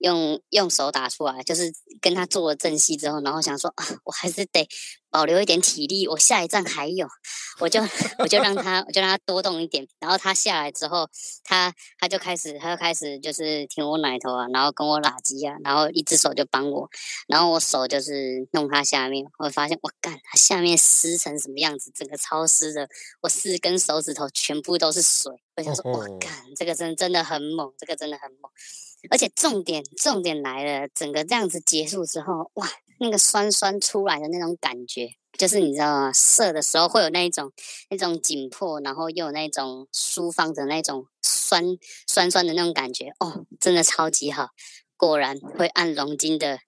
[0.00, 4.68] 用用手打出来，就是跟他做了正戏之后，然后想说啊，我还是得
[5.10, 7.06] 保留一点体力，我下一站还有，
[7.60, 7.80] 我就
[8.18, 11.08] 我就让他我就让他多动一点，然后他下来之后，
[11.44, 16.88] 他他就开始他就开始就是舔我奶头啊，然后跟我拉鸡啊，然后一只手就帮我，
[17.28, 22.88] 然后我手就是弄他下面，我发现我干他下面湿成什么样子，整个超湿的，
[23.20, 28.50] 我四根手指头全部都是水，我想说我干这个真真的很猛，这个真的很猛。
[29.08, 36.12] 而且重点重点来了，整个这样子结束之后，哇，那个酸酸出来的那种感觉，就是你知道吗？
[36.12, 37.50] 射的时候会有那一种
[37.88, 41.64] 那种紧迫，然后又有那种舒放的那种酸
[42.06, 44.48] 酸酸的那种感觉，哦，真的超级好。
[44.96, 46.58] 果然会按龙筋的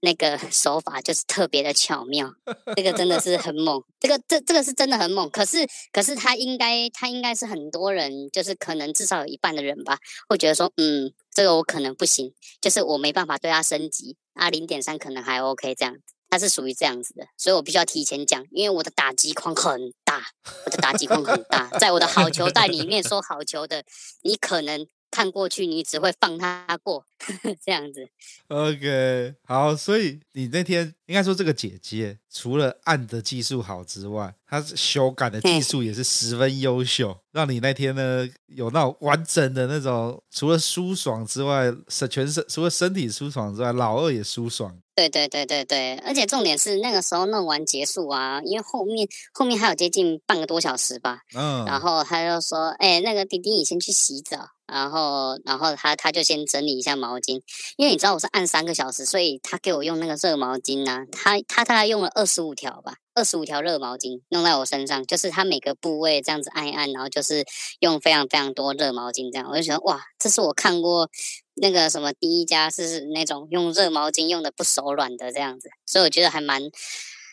[0.00, 2.32] 那个手法就是特别的巧妙，
[2.76, 5.28] 这个真的是很猛，这个这这个是真的很猛。
[5.28, 9.98] 可是可是他应该他应该是很多人，就是可能至少有一半的人吧，
[10.28, 11.12] 会觉得说，嗯。
[11.40, 15.96] 这个我可能不行，就是我没办法对它升级啊，零点三可能还 OK 这样
[16.28, 20.22] 它，是属于这样子的，所以我必须要提前讲，因为我的打击框很大，
[20.66, 23.86] 我的打击框很大，在我的好球袋里面说好球的，
[24.20, 24.86] 你可能。
[25.10, 27.04] 看过去，你只会放他过
[27.64, 28.08] 这样子。
[28.48, 44.76] OK，好，所以你那天应该说这个姐姐除了按的技术好之外，她修改的技术也是十分优秀，让你那天呢有那种完整的那种，除了舒爽之外，是全身除了身体舒爽之外，老二也舒爽。
[44.94, 51.20] 对对对对对，而且重点是那个时候弄完结束啊，因为后面后面还有接近半个多小时吧。
[51.34, 57.42] 嗯，然后他就说：“哎，那个弟弟，你先去洗澡。”然后，然后他他就先整理一下毛巾，
[57.76, 67.44] 因为你知道我是按三个小时，所以他给我用那个热毛巾啊，他他大概用了二十五条吧，二十五条热毛巾弄在我身上，就是他每个部位这样子按一按，然后就是
[67.80, 71.10] 用非常非常多热毛巾这样，我就觉得哇，这是我看过
[71.56, 76.70] 那个什么第一家是那种用热毛巾用的不手软的这样子，所以我觉得还蛮。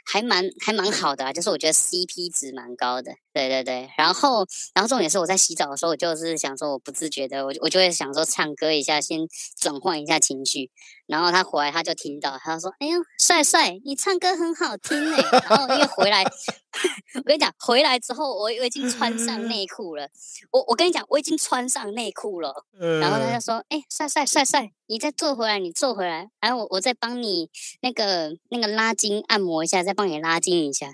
[0.10, 3.90] 还蛮还蛮好的啊，就是我觉得 CP 值蛮高的，对对对。
[3.98, 9.20] 然后然后重点是我在洗澡的时候，我就是想说我不自觉的，我我就会想说唱歌一下，先
[9.60, 10.72] 转换一下情绪。
[11.06, 16.22] 然后他回来他就听到，他说：“哎呦，帅帅，你唱歌很好听哎。”然后因为回来，
[17.16, 20.10] 我跟你讲，回来之后我我已经穿上内裤了。
[20.52, 22.66] 我我跟你讲，我已经穿上内裤了。
[23.00, 27.50] 然后他就说：“哎，帅帅帅帅。”你再坐回来，你坐回来，然后我我再帮你
[27.82, 30.94] 那个那个拉筋按摩一下，再帮你拉筋一下，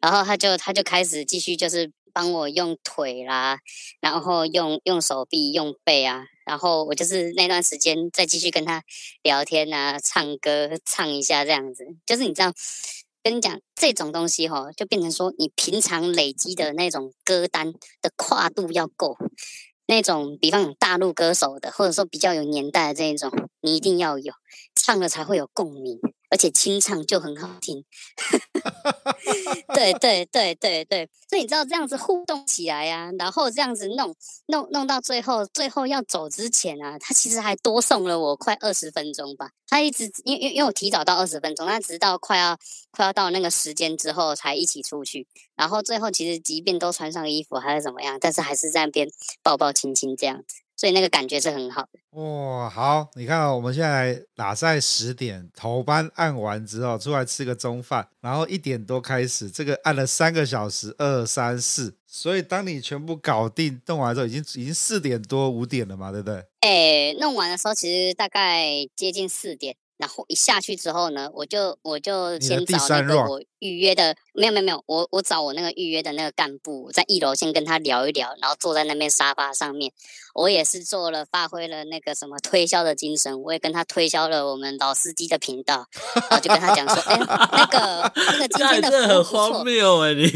[0.00, 3.58] 然后他就他就开始继续就是帮我用腿啦，
[4.00, 8.82] 然后用用手臂用背啊，然后我就是那段时间再继续跟他
[9.22, 12.52] 聊天啊，唱歌唱一下这样子，就是你知道，
[13.22, 19.16] 跟你讲这种东西哈，就变成说你平常累积的那种歌单的跨度要够。
[19.90, 23.32] 那种，比方大陆歌手的，或者说比较有年代的这一种，
[23.62, 24.34] 你一定要有，
[24.74, 25.98] 唱了才会有共鸣。
[26.30, 27.84] 而且清唱就很好听，
[29.74, 34.14] 对对对对对，所以你知道这样子互动起来呀、啊，然后这样子弄
[34.46, 39.50] 弄弄到最后，最后要走之前啊，他其实还多送了我快二十分钟吧。
[39.66, 42.58] 他一直因因为因为我提早到二十分钟，他直到快要
[42.90, 45.26] 快要到那个时间之后才一起出去。
[45.56, 49.08] 然后最后其实即便都穿上衣服还是怎么样，但是还是在那边
[49.42, 50.56] 抱抱亲亲这样子。
[50.78, 52.70] 所以那个感觉是很好的哇！
[52.70, 66.44] 好，你看，我们现在打在十点头班按完之后，出来吃个中饭，然后一点多开始，这个按了三个小时，二三四，所以当你全部搞定弄完之后，已经已经四点多五点了嘛，对不对？
[66.60, 69.74] 哎，弄完的时候其实大概接近四点。
[69.98, 79.92] 然后一下去之后呢，我就我就先找那个我预约的，没有没有没有，我我找我那个预约的那个干部，在一楼先跟他聊一聊，然后坐在那边沙发上面，
[80.34, 90.28] 我也是做了发挥了那个什么推销的精神，我也跟他推销了我们老司机的频道， 然后就跟他讲说，哎，那个那个今天的服务不错，很荒谬哎你，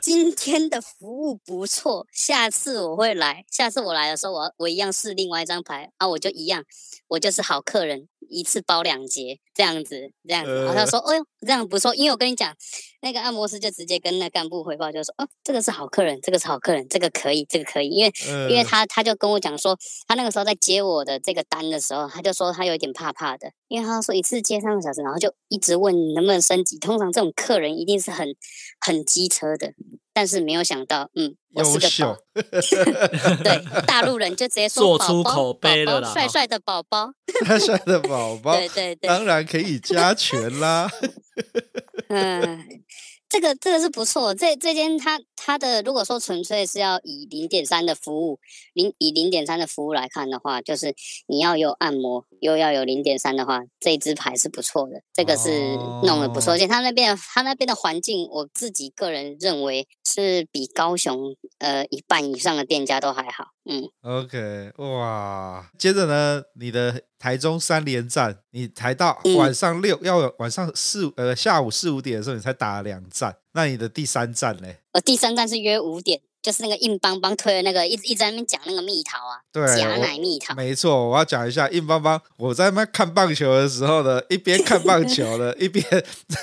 [0.00, 6.64] 今天的服务不错，下次我会来，下次我来的时候我我一样试另外一张牌啊，我就一样，
[7.08, 8.08] 我就是好客人。
[8.28, 12.54] 一次包两节这样子，这样子，然后他说：“哎呦，这样不错。”因为我跟你讲，
[13.02, 18.12] 那个按摩师就直接跟那干部汇报，就说：“哦，这个是好客人，这个是好客人，这个可以，这个可以。”因为，
[18.50, 26.78] 因为他他就跟我讲说，他那个时候在接我的这个单的时候，他就说他有点怕怕的，因为他说一次接三个小时，然后就一直问能不能升级。
[26.78, 28.34] 通常这种客人一定是很
[28.80, 29.72] 很机车的。
[30.18, 32.16] 但是没有想到，嗯，我是个宝，
[33.44, 37.12] 对，大陆人就直接说做出口碑了啦， 帅帅的宝宝，
[37.46, 40.90] 帅帅的宝宝，对对对，当然可以加权啦，
[42.10, 42.66] 嗯。
[43.30, 48.40] 这个这个是不错，这这间他他的如果说纯粹是要以零点三的服务，
[48.72, 50.94] 零以零点三的服务来看的话，就是
[51.26, 55.50] 你要有按摩又要有零点三的话，这一支牌是不错的，这个是
[56.04, 63.48] 弄得不错，而且他那边他那边的环境，我自己个人认为是比高雄呃一半以上的店家都还好。
[63.70, 74.78] 嗯，OK，哇，接着呢，你的台中三连战，你台到晚上六，嗯、要晚上四呃下午四五点的时候，你才打了两站，那你的第三站嘞？
[74.92, 76.22] 呃，第三站是约五点。
[76.42, 80.54] 就是那个硬邦邦推的那个，一直一直在那边讲那个蜜桃啊，对，假奶蜜桃。
[80.54, 82.20] 没错，我要讲一下硬邦邦。
[82.36, 85.84] 我在那边看棒球的时候呢，一边看棒球呢，一边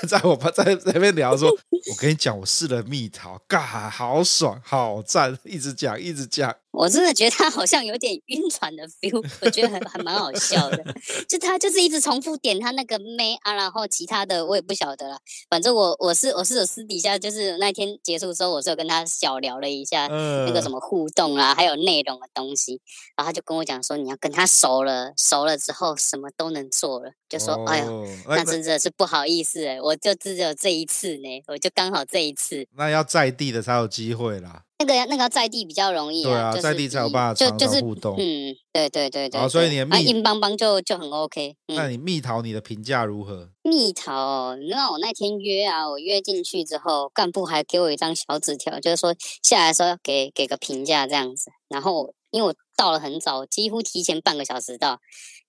[0.08, 6.54] 在我们在那边聊说，我跟你讲，我试了蜜桃，嘎，好爽，好赞，一直讲，一直讲。
[6.72, 10.84] 我真的觉得他好像有点晕船的 feel，我觉得还还蛮好笑的。
[11.26, 15.16] 就他就是一直重复点他那个妹啊，然后其他的我也不晓得了。
[15.48, 22.80] 反正我我是我是有私底下，就是那天结束之后，我是有跟他小聊了一下那个什么互动啊，还有内容的东西。
[23.16, 27.12] 然后他就跟我讲说，你要跟他熟了，熟了之后什么都能做了。
[27.28, 32.66] 就说，哎呦，那真的是不好意思哎，我就只有这一次呢，我就刚好这一次。
[32.76, 34.64] 那要在地的才有机会啦。
[34.78, 38.14] 那个那个在地比较容易，对啊，在地才有办法常常互动。
[38.18, 39.40] 嗯，对对对对。
[39.40, 41.56] 好，所以你的蜜硬邦邦就就很 OK。
[41.68, 43.50] 那你蜜桃你的评价如何？
[43.62, 51.50] 蜜桃，那我那天约啊，我约进去之后，干部还给我一张小纸条，就是说下来的时候要给给个评价这样子。
[51.68, 55.00] 然后因为我到了很早，几乎提前半个小时到。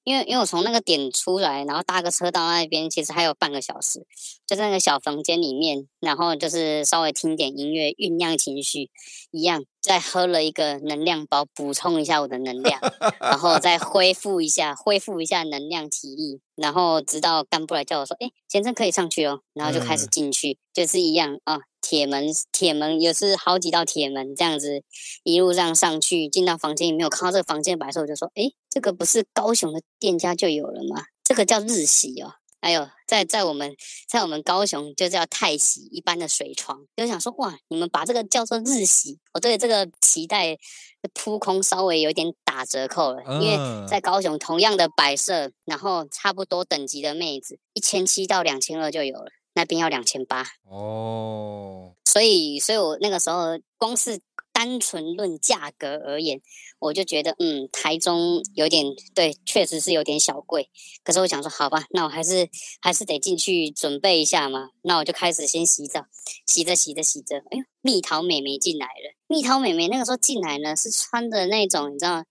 [0.08, 4.06] 因为因为我从那个点出来，然后搭个车到那边，其实还有半个小时，
[4.46, 8.90] 就在那个小房间里面，然后就是稍微听点音乐，酝酿情绪，
[9.32, 9.66] 一样。
[9.82, 12.80] 再喝了一个能量包，补充一下我的能量，
[13.20, 21.60] 然后再恢复一下，恢复一下能量体力，然后直到干部来叫我说：“哎，先生可以上去哦。”然后就开始进去，嗯、就是一样啊。
[21.80, 24.84] 铁门，铁门也是好几道铁门，这样子
[25.24, 31.06] 一路这样上去，进到房间里面，我看到这个房间摆设，我就说：“诶，这个不是高雄的店家就有了吗？
[31.24, 32.34] 这个叫日洗哦。”
[32.68, 33.74] 还有在在我们
[34.10, 36.86] 在我们高雄就叫泰洗，一般的水床。
[36.98, 40.54] 就想说：“哇，你们把这个叫做日洗，我对这个期待
[41.02, 54.20] 的扑空稍微有点打折扣了，因为在高雄同样的摆设，然后差不多等级的妹子，一千七到两千二就有了。”那边要两千八哦，所以，所以我那个时候光是
[54.58, 56.42] 单纯论价格而言，
[56.80, 60.72] 我就觉得，嗯，台中有点对，确实是有点小贵。
[61.04, 62.50] 可是我想说，好吧，那我还是
[62.82, 64.72] 还是得进去准备一下嘛。
[64.82, 66.08] 那我就开始先洗澡，
[66.48, 69.14] 洗着洗着洗着，哎呦，蜜桃妹妹进来了。
[69.28, 72.26] 蜜桃妹妹那个时候进来呢，是穿的那种，你知道吗？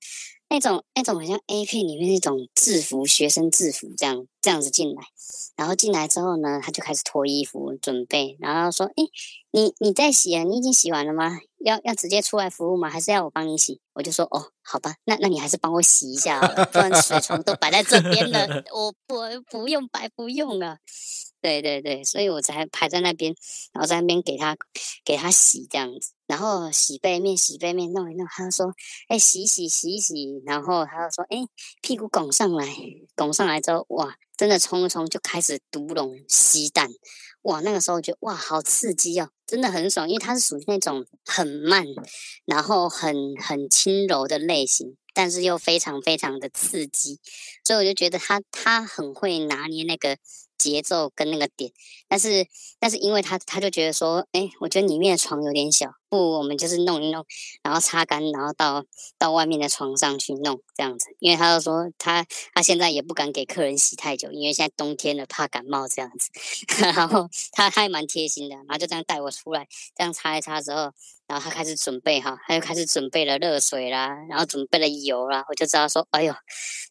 [0.48, 5.02] 那种那种好像 A 片里面那种制服，学生制服这样这样子进来，
[5.56, 9.04] 然后进来之后呢，他就开始脱衣服准备，然后说：“哎，
[9.52, 10.42] 你你在洗啊？
[10.42, 11.38] 你已经洗完了吗？
[11.66, 12.88] 要要直接出来服务吗？
[12.88, 19.16] 还是要我帮你洗？”我就说：“哦，好吧，那那你还是帮我洗一下好了，不然水 床都摆在这边了，我不
[19.50, 20.78] 不用白不用了。”
[21.42, 23.32] 对对对，所以我才排在那边，
[23.72, 24.56] 然后在那边给他
[25.04, 28.74] 给他洗这样子，然后洗背面洗背面弄一弄，他就说
[29.08, 31.46] ：“哎，洗洗洗洗。”然后他就说：“哎，
[31.82, 32.66] 屁股拱上来，
[33.14, 36.88] 拱上来之后，哇，真的冲一冲就开始独龙吸蛋，
[37.42, 41.86] 哇，那个时候我觉得哇，好刺激哦，真的很爽，因为它是属于那种很慢，
[42.44, 47.20] 然后很很轻柔的类型，但是又非常非常的刺激，
[47.64, 50.18] 所以我就觉得他他很会拿捏那个。
[50.58, 51.70] 节奏跟那个点，
[52.08, 52.46] 但是
[52.80, 57.24] 但是因为他他就觉得说，哎，我觉得里面的床有点小，不，我们就是弄一弄，
[57.62, 58.84] 然后擦干，然后到
[59.18, 61.06] 到外面的床上去弄这样子。
[61.18, 66.30] 因为他就说他他现在也不敢给客人洗太久，因为现在冬天了，怕感冒这样子。
[66.82, 70.90] 然后他他还蛮贴心的，然后就这样带我出来，这样擦一擦之后，
[71.26, 76.34] 然后他开始准备哈，他就开始准备了热水啦，然后准备了油啦，我就知道说，哎呦，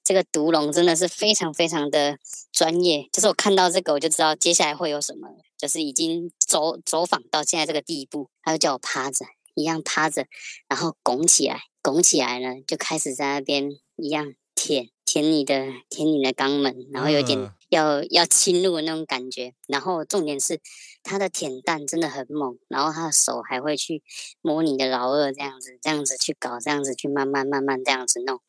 [0.03, 2.19] 这个独龙真的是非常非常的
[2.51, 3.55] 专业，就是我看。
[3.55, 10.27] 到这个我就知道接下来会有什么，就是已经走走访到现在这个地步，他就叫我趴着，一样趴着，
[10.67, 20.59] 然后拱起来，拱起来呢，就开始在那边一样舔舔你的舔你的肛门，然后有点要要侵入的那种感觉，然后重点是
[21.03, 24.03] 他的舔蛋真的很猛，然后他的手还会去
[24.41, 28.39] 摸你的老二这样子，这样子去搞，这样子去慢慢慢慢这样子弄。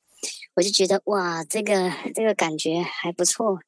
[0.55, 3.59] 我就觉得哇，这个这个感觉还不错。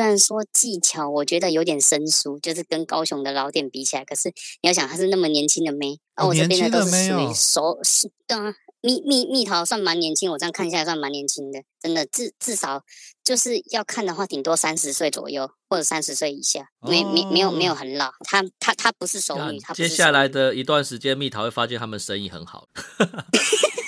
[0.00, 4.32] 虽然说技巧我觉得有点生疏，就是跟高雄的老店比起来，可是
[4.62, 12.82] 你要想，她是那么年轻的妹，而、哦、我这边的都是属于熟，是对啊，蜜蜜蜜桃算蛮年轻，我这样看起来算蛮年轻的，真的至至少
[13.22, 18.10] 就是要看的话，顶多三十岁左右或者三十岁以下，没没没有没有很老。
[18.20, 22.66] 她她她不是熟女，她接下来的一段时间，蜜桃会发现他们生意很好。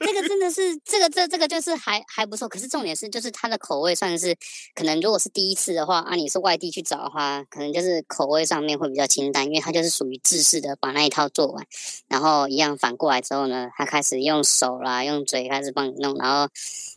[0.00, 4.36] 这个真的是，这个这这个就是还还不错，可是重点是，就是它的口味算是
[4.74, 11.66] 可能，如果是第一次的话，啊，你是外地去找的话，可能就是口味上面会比较清淡，因为它就是属于制式的，把那一套做完，
[12.08, 16.52] 然后一样反过来之后呢，他开始用手啦，用嘴开始帮你弄，然后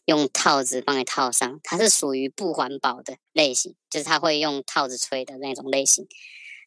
[0.06, 6.08] 用套子帮你套上，它是属于不环保的类型，就是他会用套子吹的那种类型。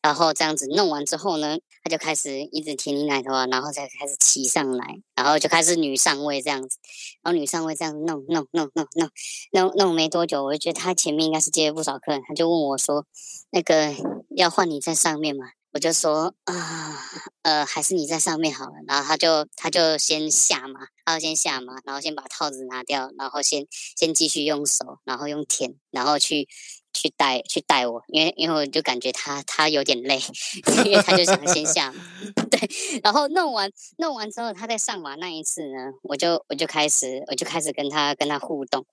[0.02, 6.76] 然后这样子弄完之后呢，他就开始一直舔你奶头啊，然后再开始骑上来，然后就开始女上位这样子，
[7.22, 9.10] 然后女上位这样弄弄弄弄弄
[9.52, 13.06] 弄弄没多久，我就觉得他前面应该是接了不少客人，他就问我说
[13.50, 13.94] ：“那个
[14.36, 16.98] 要换你在上面吗？”我就说啊，
[17.40, 18.72] 呃，还是你在上面好了。
[18.86, 23.66] 然后他就他就先下马，他就先下马，然后先把套子拿掉，然后先
[23.96, 26.46] 先继续用手，然后用舔，然后去
[26.92, 30.20] 去带去带我，因为因为我就感觉他他有点累，
[30.84, 31.92] 因为他就想先下，
[32.50, 33.00] 对。
[33.02, 38.84] 然后弄完弄完之后，他在上马那一次呢，我就我就开始我就开始跟他跟他互动。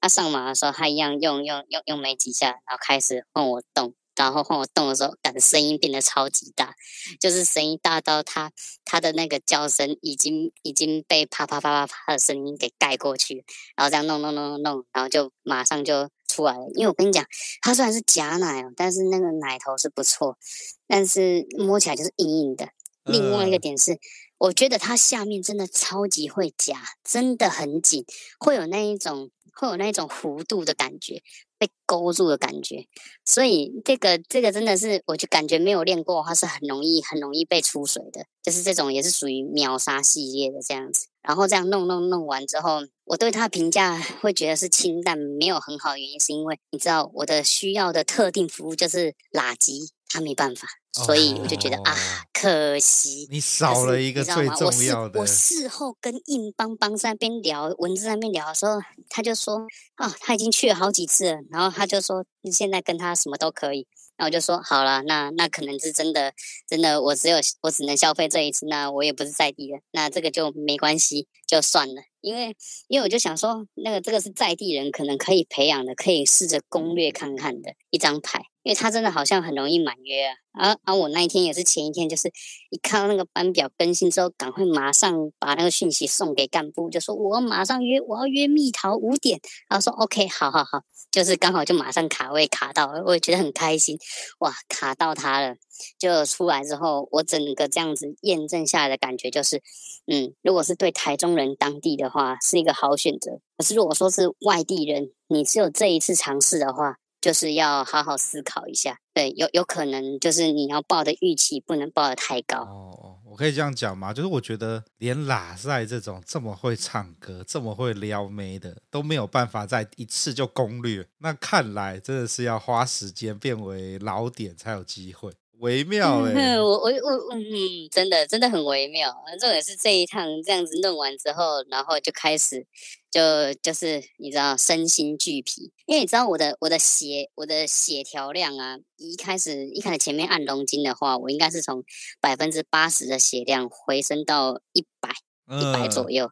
[0.00, 3.94] 他上马的时候，他一样用用用用没几下，然后开始换我动。
[4.16, 6.74] 然后换我动的时候，感觉声音变得超级大，
[7.20, 8.50] 就是声音大到他
[8.84, 13.44] 他的那个叫声已经已经被啪啪啪啪啪的声音给盖过去，
[13.76, 16.64] 然后这样弄弄弄弄弄，然后就马上就出来了。
[16.74, 17.24] 因为我跟你讲，
[17.60, 20.38] 它虽然是假奶哦，但是那个奶头是不错，
[20.86, 22.68] 但是摸起来就是硬硬的。
[23.04, 23.98] 另外一个点是，
[24.38, 28.04] 我觉得它下面真的超级会夹，真的很紧，
[28.38, 31.22] 会有那一种会有那一种弧度的感觉。
[31.60, 32.86] 被勾住的感觉，
[33.24, 41.08] 所以这个这个真的是，我就感觉没有练过，它是很容易很容易被出水的，就是这种也是属于秒杀系列的这样子。
[41.20, 50.68] 然后这样弄弄弄完之后，我对他的评价会觉得是清淡，没有很好的原因是因为你知道我的需要的特定服务就是垃圾，他没办法。
[50.92, 51.96] 所以我就觉得、哦、啊，
[52.32, 55.20] 可惜你少了一个最重要的。
[55.20, 63.86] 我事后跟硬邦邦在那边聊，文字在那边聊的时候，他就说啊，他已经去了好几次了，然后他就说你现在跟他什么都可以。
[64.16, 66.32] 然后我就说好了，那那可能是真的，
[66.68, 72.02] 真的我只有我只能消费这一次，那我也不是在地的，那这个就没关系，就算了。
[72.20, 72.54] 因为
[72.88, 78.42] 因为我就想说，那个这个是在地人可能可以培养的，可以试着攻略看看的一张牌。
[78.64, 82.28] 因为他真的好像很容易满约啊，而、啊、而我那一天也是前一天，就是
[82.68, 89.40] 一看到那个班表更新之后，赶快马上把那个讯息送给干部，就说我马上约，我要约蜜桃五点。
[89.70, 93.96] 然后说 OK，好好好，就是刚好就马上卡位卡到，我也觉得很开心，
[94.40, 95.54] 哇，卡到他了。
[95.98, 99.62] 就出来之后，我整个这样子验证下来的感觉就是，
[100.06, 103.40] 嗯，如果是对台中人当地的话，是一个好选择。
[103.56, 106.96] 可是如果说是外地人，你只有这一次尝试的话，
[107.28, 112.62] 就是要好好思考一下，对，有有可能就是你要报的预期不能报的太高。
[112.62, 114.14] 哦，我可以这样讲吗？
[114.14, 125.30] 就是我觉得连喇塞这种这么会唱歌、这么会撩妹的都没有办法在一次就攻略，那看来真的是要花时间变为老点才有机会。
[125.58, 127.42] 微妙哎、欸，我我我嗯，
[127.90, 129.12] 真的真的很微妙。
[129.38, 132.64] 重点是这一趟这样子弄完之后，然后就开始
[133.10, 141.84] 就就是你知道身心俱疲，因为你知道我的我的血我的血条量啊，一开始一开始前面按龙筋的话，我应该是从
[142.20, 145.10] 百分之八十的血量回升到一百
[145.58, 146.30] 一百左右。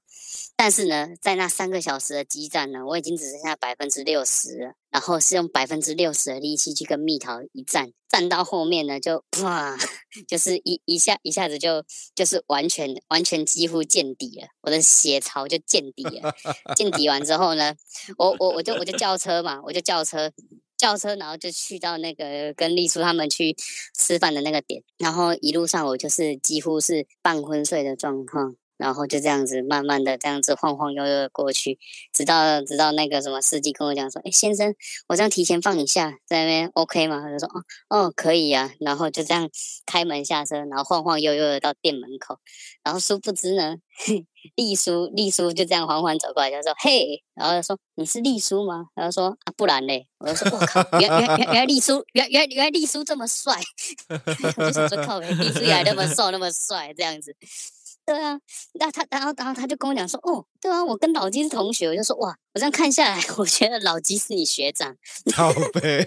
[0.56, 4.72] 但是呢，在那三个小时的激战呢，我已经只剩下百分之六十了。
[4.90, 9.76] 然后是用百分之六十的力气去跟蜜桃一战，战到后面呢，就哇，
[10.26, 11.84] 就是一一下一下子就
[12.14, 16.34] 就是完全完全几乎见底了，我的血槽就见底了。
[16.74, 17.74] 见底完之后呢，
[18.16, 20.32] 我我我就我就叫车嘛，我就叫车
[20.78, 23.54] 叫车，然后就去到那个跟丽叔他们去
[23.98, 28.56] 吃饭的那个点，然后一路上我就是几乎是半昏睡的状况。
[28.76, 31.78] 然后就这样子，慢慢的这样子晃晃悠悠的过去，
[32.12, 34.74] 直到直到那个什么司机跟我讲说：“哎，先生，
[35.08, 37.48] 我这样提前放你下，在那边 OK 吗？”他就说
[37.88, 39.48] ：“哦哦，可以呀、啊。”然后就这样
[39.86, 42.38] 开门下车，然后晃晃悠悠的到店门口，
[42.82, 43.76] 然后殊不知呢，
[44.56, 53.60] 丽叔丽叔就这样缓缓走过来，就说：“嘿。”然后他说：“你是丽叔吗？”然后说：“啊，不然嘞。”我就说：“我靠，原原原原来丽叔原原原来丽叔这么帅。
[54.56, 57.36] ”我就想说：“靠，丽叔原来那么瘦那么帅，这样子。”
[58.06, 58.38] 对啊，
[58.74, 64.96] 那他然后然后他就跟我讲说，哦，对啊，我跟老金是同学，我就说哇，我这样看下来， 我觉得老金是你学长，
[65.34, 66.04] 好呗，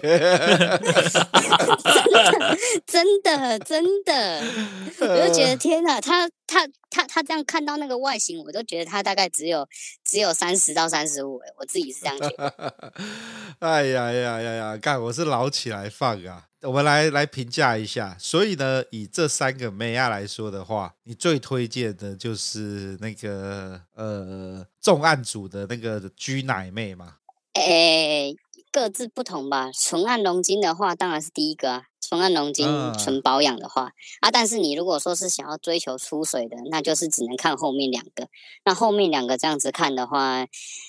[2.86, 9.68] 真的真的真的，我就觉得天哪，他他他他这样看到那个外形，我都觉得他大概只有
[10.02, 12.74] 只有三十到三十五，哎，我自己是这样觉得。
[13.60, 16.49] 哎呀呀呀呀，干，我是老起来放啊。
[16.62, 27.16] 我们来来评价一下，所以呢，以这三个妹啊来说的话，你最推荐的就是那个呃重案组的那个居奶妹嘛？
[27.54, 28.36] 诶，
[28.72, 29.70] 各自不同吧。
[29.72, 31.82] 纯按龙筋的话，当然是第一个啊。
[32.00, 32.66] 纯按龙筋、
[32.98, 33.92] 纯保养的话、嗯、
[34.22, 38.26] 啊，但是你如果说是想要追求出水的，那就是只能看后面两个。
[38.64, 40.44] 那后面两个这样子看的话，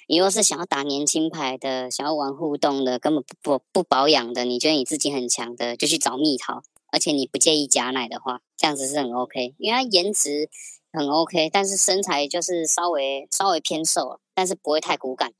[0.07, 6.63] 你若是想要打年轻牌的，想要玩互动的，根本不不不保养的，你觉得你自己很强的，就去找蜜桃。
[6.91, 10.49] 而且你不介意假奶的话，这样子是很 OK，因为它颜值
[10.91, 15.31] 很 OK，但是身材就是稍微稍微偏瘦，但是不会太骨感。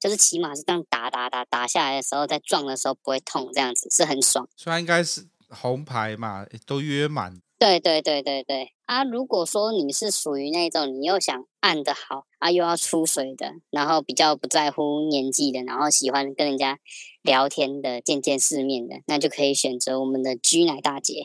[0.00, 4.48] 就是起码是这样打打打打下来的时候，在撞的时候不会痛，这样子是很爽。
[4.56, 7.40] 所以它应该是红牌嘛，都约满。
[7.58, 9.04] 对对对对对啊！
[9.04, 16.78] 如果说你是属于那种你又想按的好啊，又要出水的，然后比较不在乎年纪的，然后喜欢跟人家
[17.20, 21.22] 聊天的、见见世面的，那就可以选择我们的居奶大姐。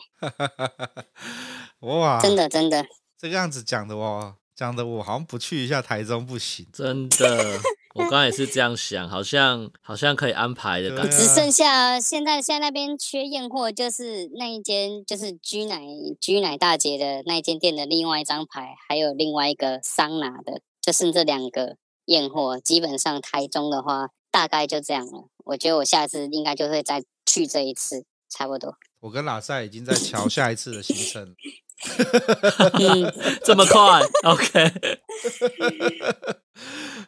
[1.80, 2.20] 哇！
[2.20, 2.84] 真的真的，
[3.18, 6.66] 这个样子讲的哦，讲的我好像不去一下台中不行。
[6.70, 7.58] 真的。
[7.96, 11.16] 我刚刚也是这样想，好像好像可以安排的感觉。
[11.16, 15.80] 只剩下现在现在那边缺验货，就是那一间就是居奶
[16.20, 22.60] 居奶大姐的那一间店的另外一张牌，还有另外一个桑拿的，就剩这两个验货。
[22.60, 25.28] 基本上台中的话，大概就这样了。
[25.46, 28.76] 我觉得我下次应该就会再去这一次，差不多。
[29.00, 31.34] 我跟老赛已经在瞧下一次的行程。
[32.80, 33.12] 嗯，
[33.44, 34.02] 这么快？
[34.24, 34.72] OK。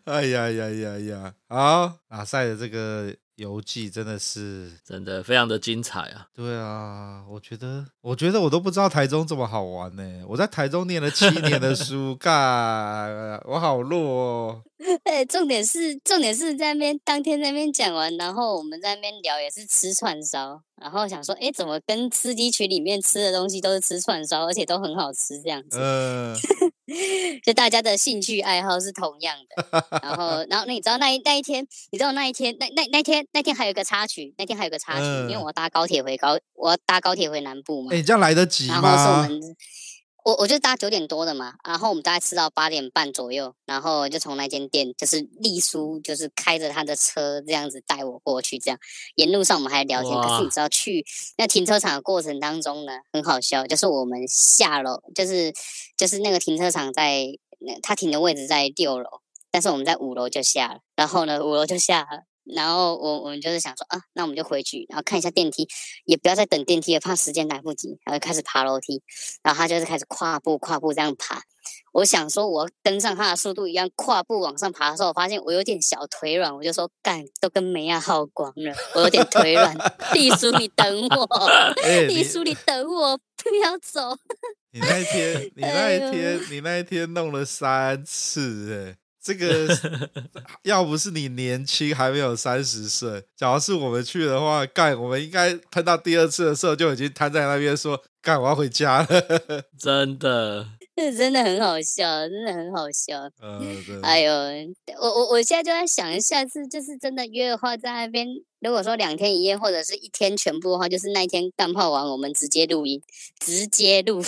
[0.05, 1.35] 哎呀呀呀呀！
[1.49, 6.27] 好，阿赛的这个游记真的是真的非常的精彩啊！
[6.35, 10.03] 对啊，我觉得，我觉得我都不知道台中这么好玩呢。
[10.29, 14.63] 我在台中念了七年的书， 干，我好弱哦。
[15.05, 25.79] 对，重点是重点是在那边当天在那边讲完，然后我们在那边聊也是吃串烧，然后想说，哎，怎么跟司机群里面吃的东西都是吃串烧，而且都很好吃这样子。
[25.79, 26.37] 嗯、呃，
[27.45, 29.99] 就大家的兴趣爱好是同样的。
[30.03, 37.93] 然后，然后那你知道那一那一天，你知道那一天那那那天那天还有个插曲，那天还有个插曲，呃、因为我要搭高铁回高，我要搭高铁回南部嘛。
[37.93, 38.81] 哎，你这样来得及吗？
[38.83, 39.57] 然后是我们。
[40.29, 48.79] 我我就搭九点多的嘛，然后我们大概吃到八点半左右，然后就从那间店，就是丽叔，就是开着他的车这样子带我过去，这样
[49.15, 50.13] 沿路上我们还聊天。
[50.21, 51.03] 可是你知道去
[51.39, 55.51] 那停车场的过程当中呢，很好笑，就是我们下楼，就是
[55.97, 57.25] 就是那个停车场在
[57.83, 59.09] 他停的位置在六楼，
[59.51, 62.28] 但是我们在五楼就下了，然后呢五楼就下了。
[62.55, 65.69] 然后我我们就是想说啊，那我们就回去，然后看一下电梯，
[66.05, 69.03] 也不要再等电梯了，怕时间来不及，然后开始爬楼梯。
[69.43, 71.43] 然后他就是开始跨步跨步这样爬。
[71.93, 79.77] 我想说，我跟上他的速度一样，跨步往上爬的时候，我发现我有点小腿软，我就说干，都跟梅亚耗光了，我有点腿软。
[80.15, 81.29] 丽叔，你等我，
[82.09, 84.17] 丽叔，你等我，不要走。
[84.71, 89.08] 你那一天，你那一天，哎、你那一天弄了三次，哎。
[89.29, 89.69] 这个
[90.65, 99.07] 要不是你年轻还没有三十岁，假如是我们去的话，干我们应该喷到第二次的时候就已经瘫在那边说干我要回家了，
[99.79, 100.67] 真的，
[100.97, 103.21] 这真的很好笑，真的很好笑。
[103.43, 104.33] 嗯、呃，哎呦，
[104.99, 108.27] 我我我现在就在想，下次就是真的约的话，在那边。
[108.61, 113.01] 如果说两天一夜或者是一天全部的话，就是那一天干泡完，我们直接录音，
[113.39, 114.23] 直接录。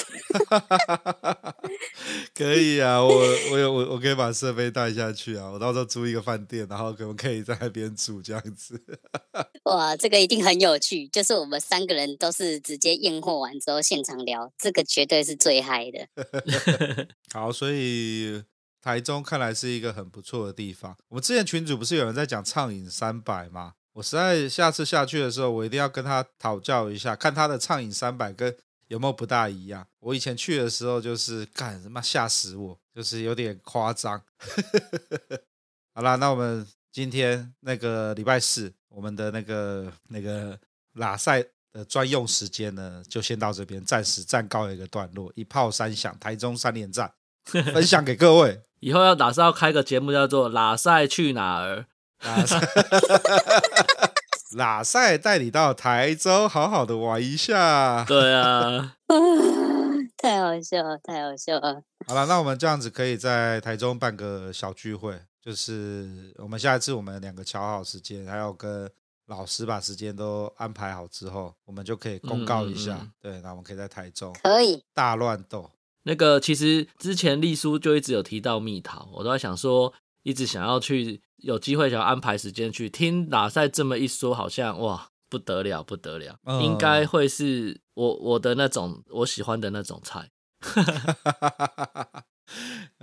[2.35, 3.13] 可以啊，我
[3.51, 8.81] 我有我我可以把设备带下去啊，我到时候租一个饭店，然后可不可以在那边住这样子？
[9.65, 16.07] 哇，这个一定很有趣，就是我们三个人都是直接验货完之后现场聊，这个绝对是最嗨的。
[17.35, 18.43] 好，所以
[18.81, 20.97] 台中看来是一个很不错的地方。
[21.09, 23.75] 我们之前群主不是有人在讲畅饮三百吗？
[24.01, 28.57] 我实在下次下去的时候，我一定要跟他讨教一下，看他的畅饮三百跟
[28.89, 29.87] 有没有不大一样。
[29.99, 34.19] 我以前去的时候就是干什么吓死我，就是有点夸张。
[35.95, 40.59] 好啦，那我们今天那个礼拜四，我们的那个那个
[40.95, 45.31] 拉赛的专用时间呢，就先到这边，暂时暂告一个段落。
[45.35, 47.13] 一炮三响，台中三连战，
[47.45, 48.63] 分享给各位。
[48.81, 51.85] 以后要打算要开个节目，叫做“拉赛去哪儿”。
[52.23, 52.61] 拉赛，
[54.57, 58.05] 拉赛带你到台州，好好的玩一下。
[58.05, 58.97] 对啊，
[60.19, 61.83] 太好笑了，太好笑了。
[62.07, 68.91] 好了，那我们这样子可以在台中办个小聚会，就是我们下一次我们两个瞧好时间，还有跟
[69.27, 72.95] 老师把时间都安排好之后，我们就可以公告一下。
[72.95, 75.71] 嗯嗯嗯对，那我们可以在台中可以大乱斗。
[76.03, 79.93] 那个其实之前丽叔就一直有提到蜜桃，我都在想说，
[80.23, 81.23] 一直想要去。
[81.43, 90.29] 有机会想要安排时间去听拉赛这么一说，好像哇不得了不得了，嗯、应该会是我我的那种我喜欢的那种菜。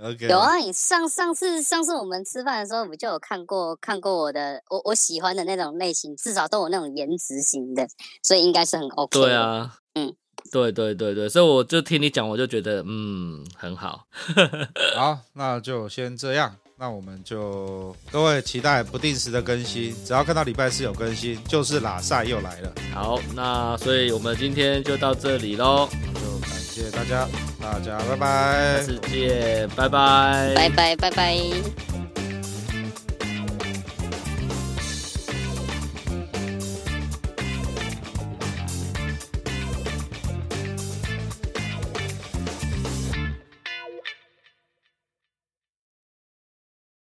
[0.00, 0.28] Okay.
[0.28, 7.88] 有啊，你上上次上次我们吃饭的时候，我就有看过看过我的我我喜欢的那种类型，至少都有那种颜值型的，
[8.22, 9.18] 所以应该是很 OK。
[9.18, 10.14] 对啊，嗯，
[10.52, 14.06] 对对对对，所以我就听你讲，我就觉得嗯很好。
[14.94, 16.54] 好，那就先这样。
[16.80, 22.72] 那我们就各位期待不定时的更新，只要看到礼拜四有更新，就是拉赛又来了。
[22.94, 27.26] 好，那所以我们今天就到这里喽，就感谢大家，
[27.60, 32.07] 大家拜拜，下次见，拜拜，拜拜拜拜。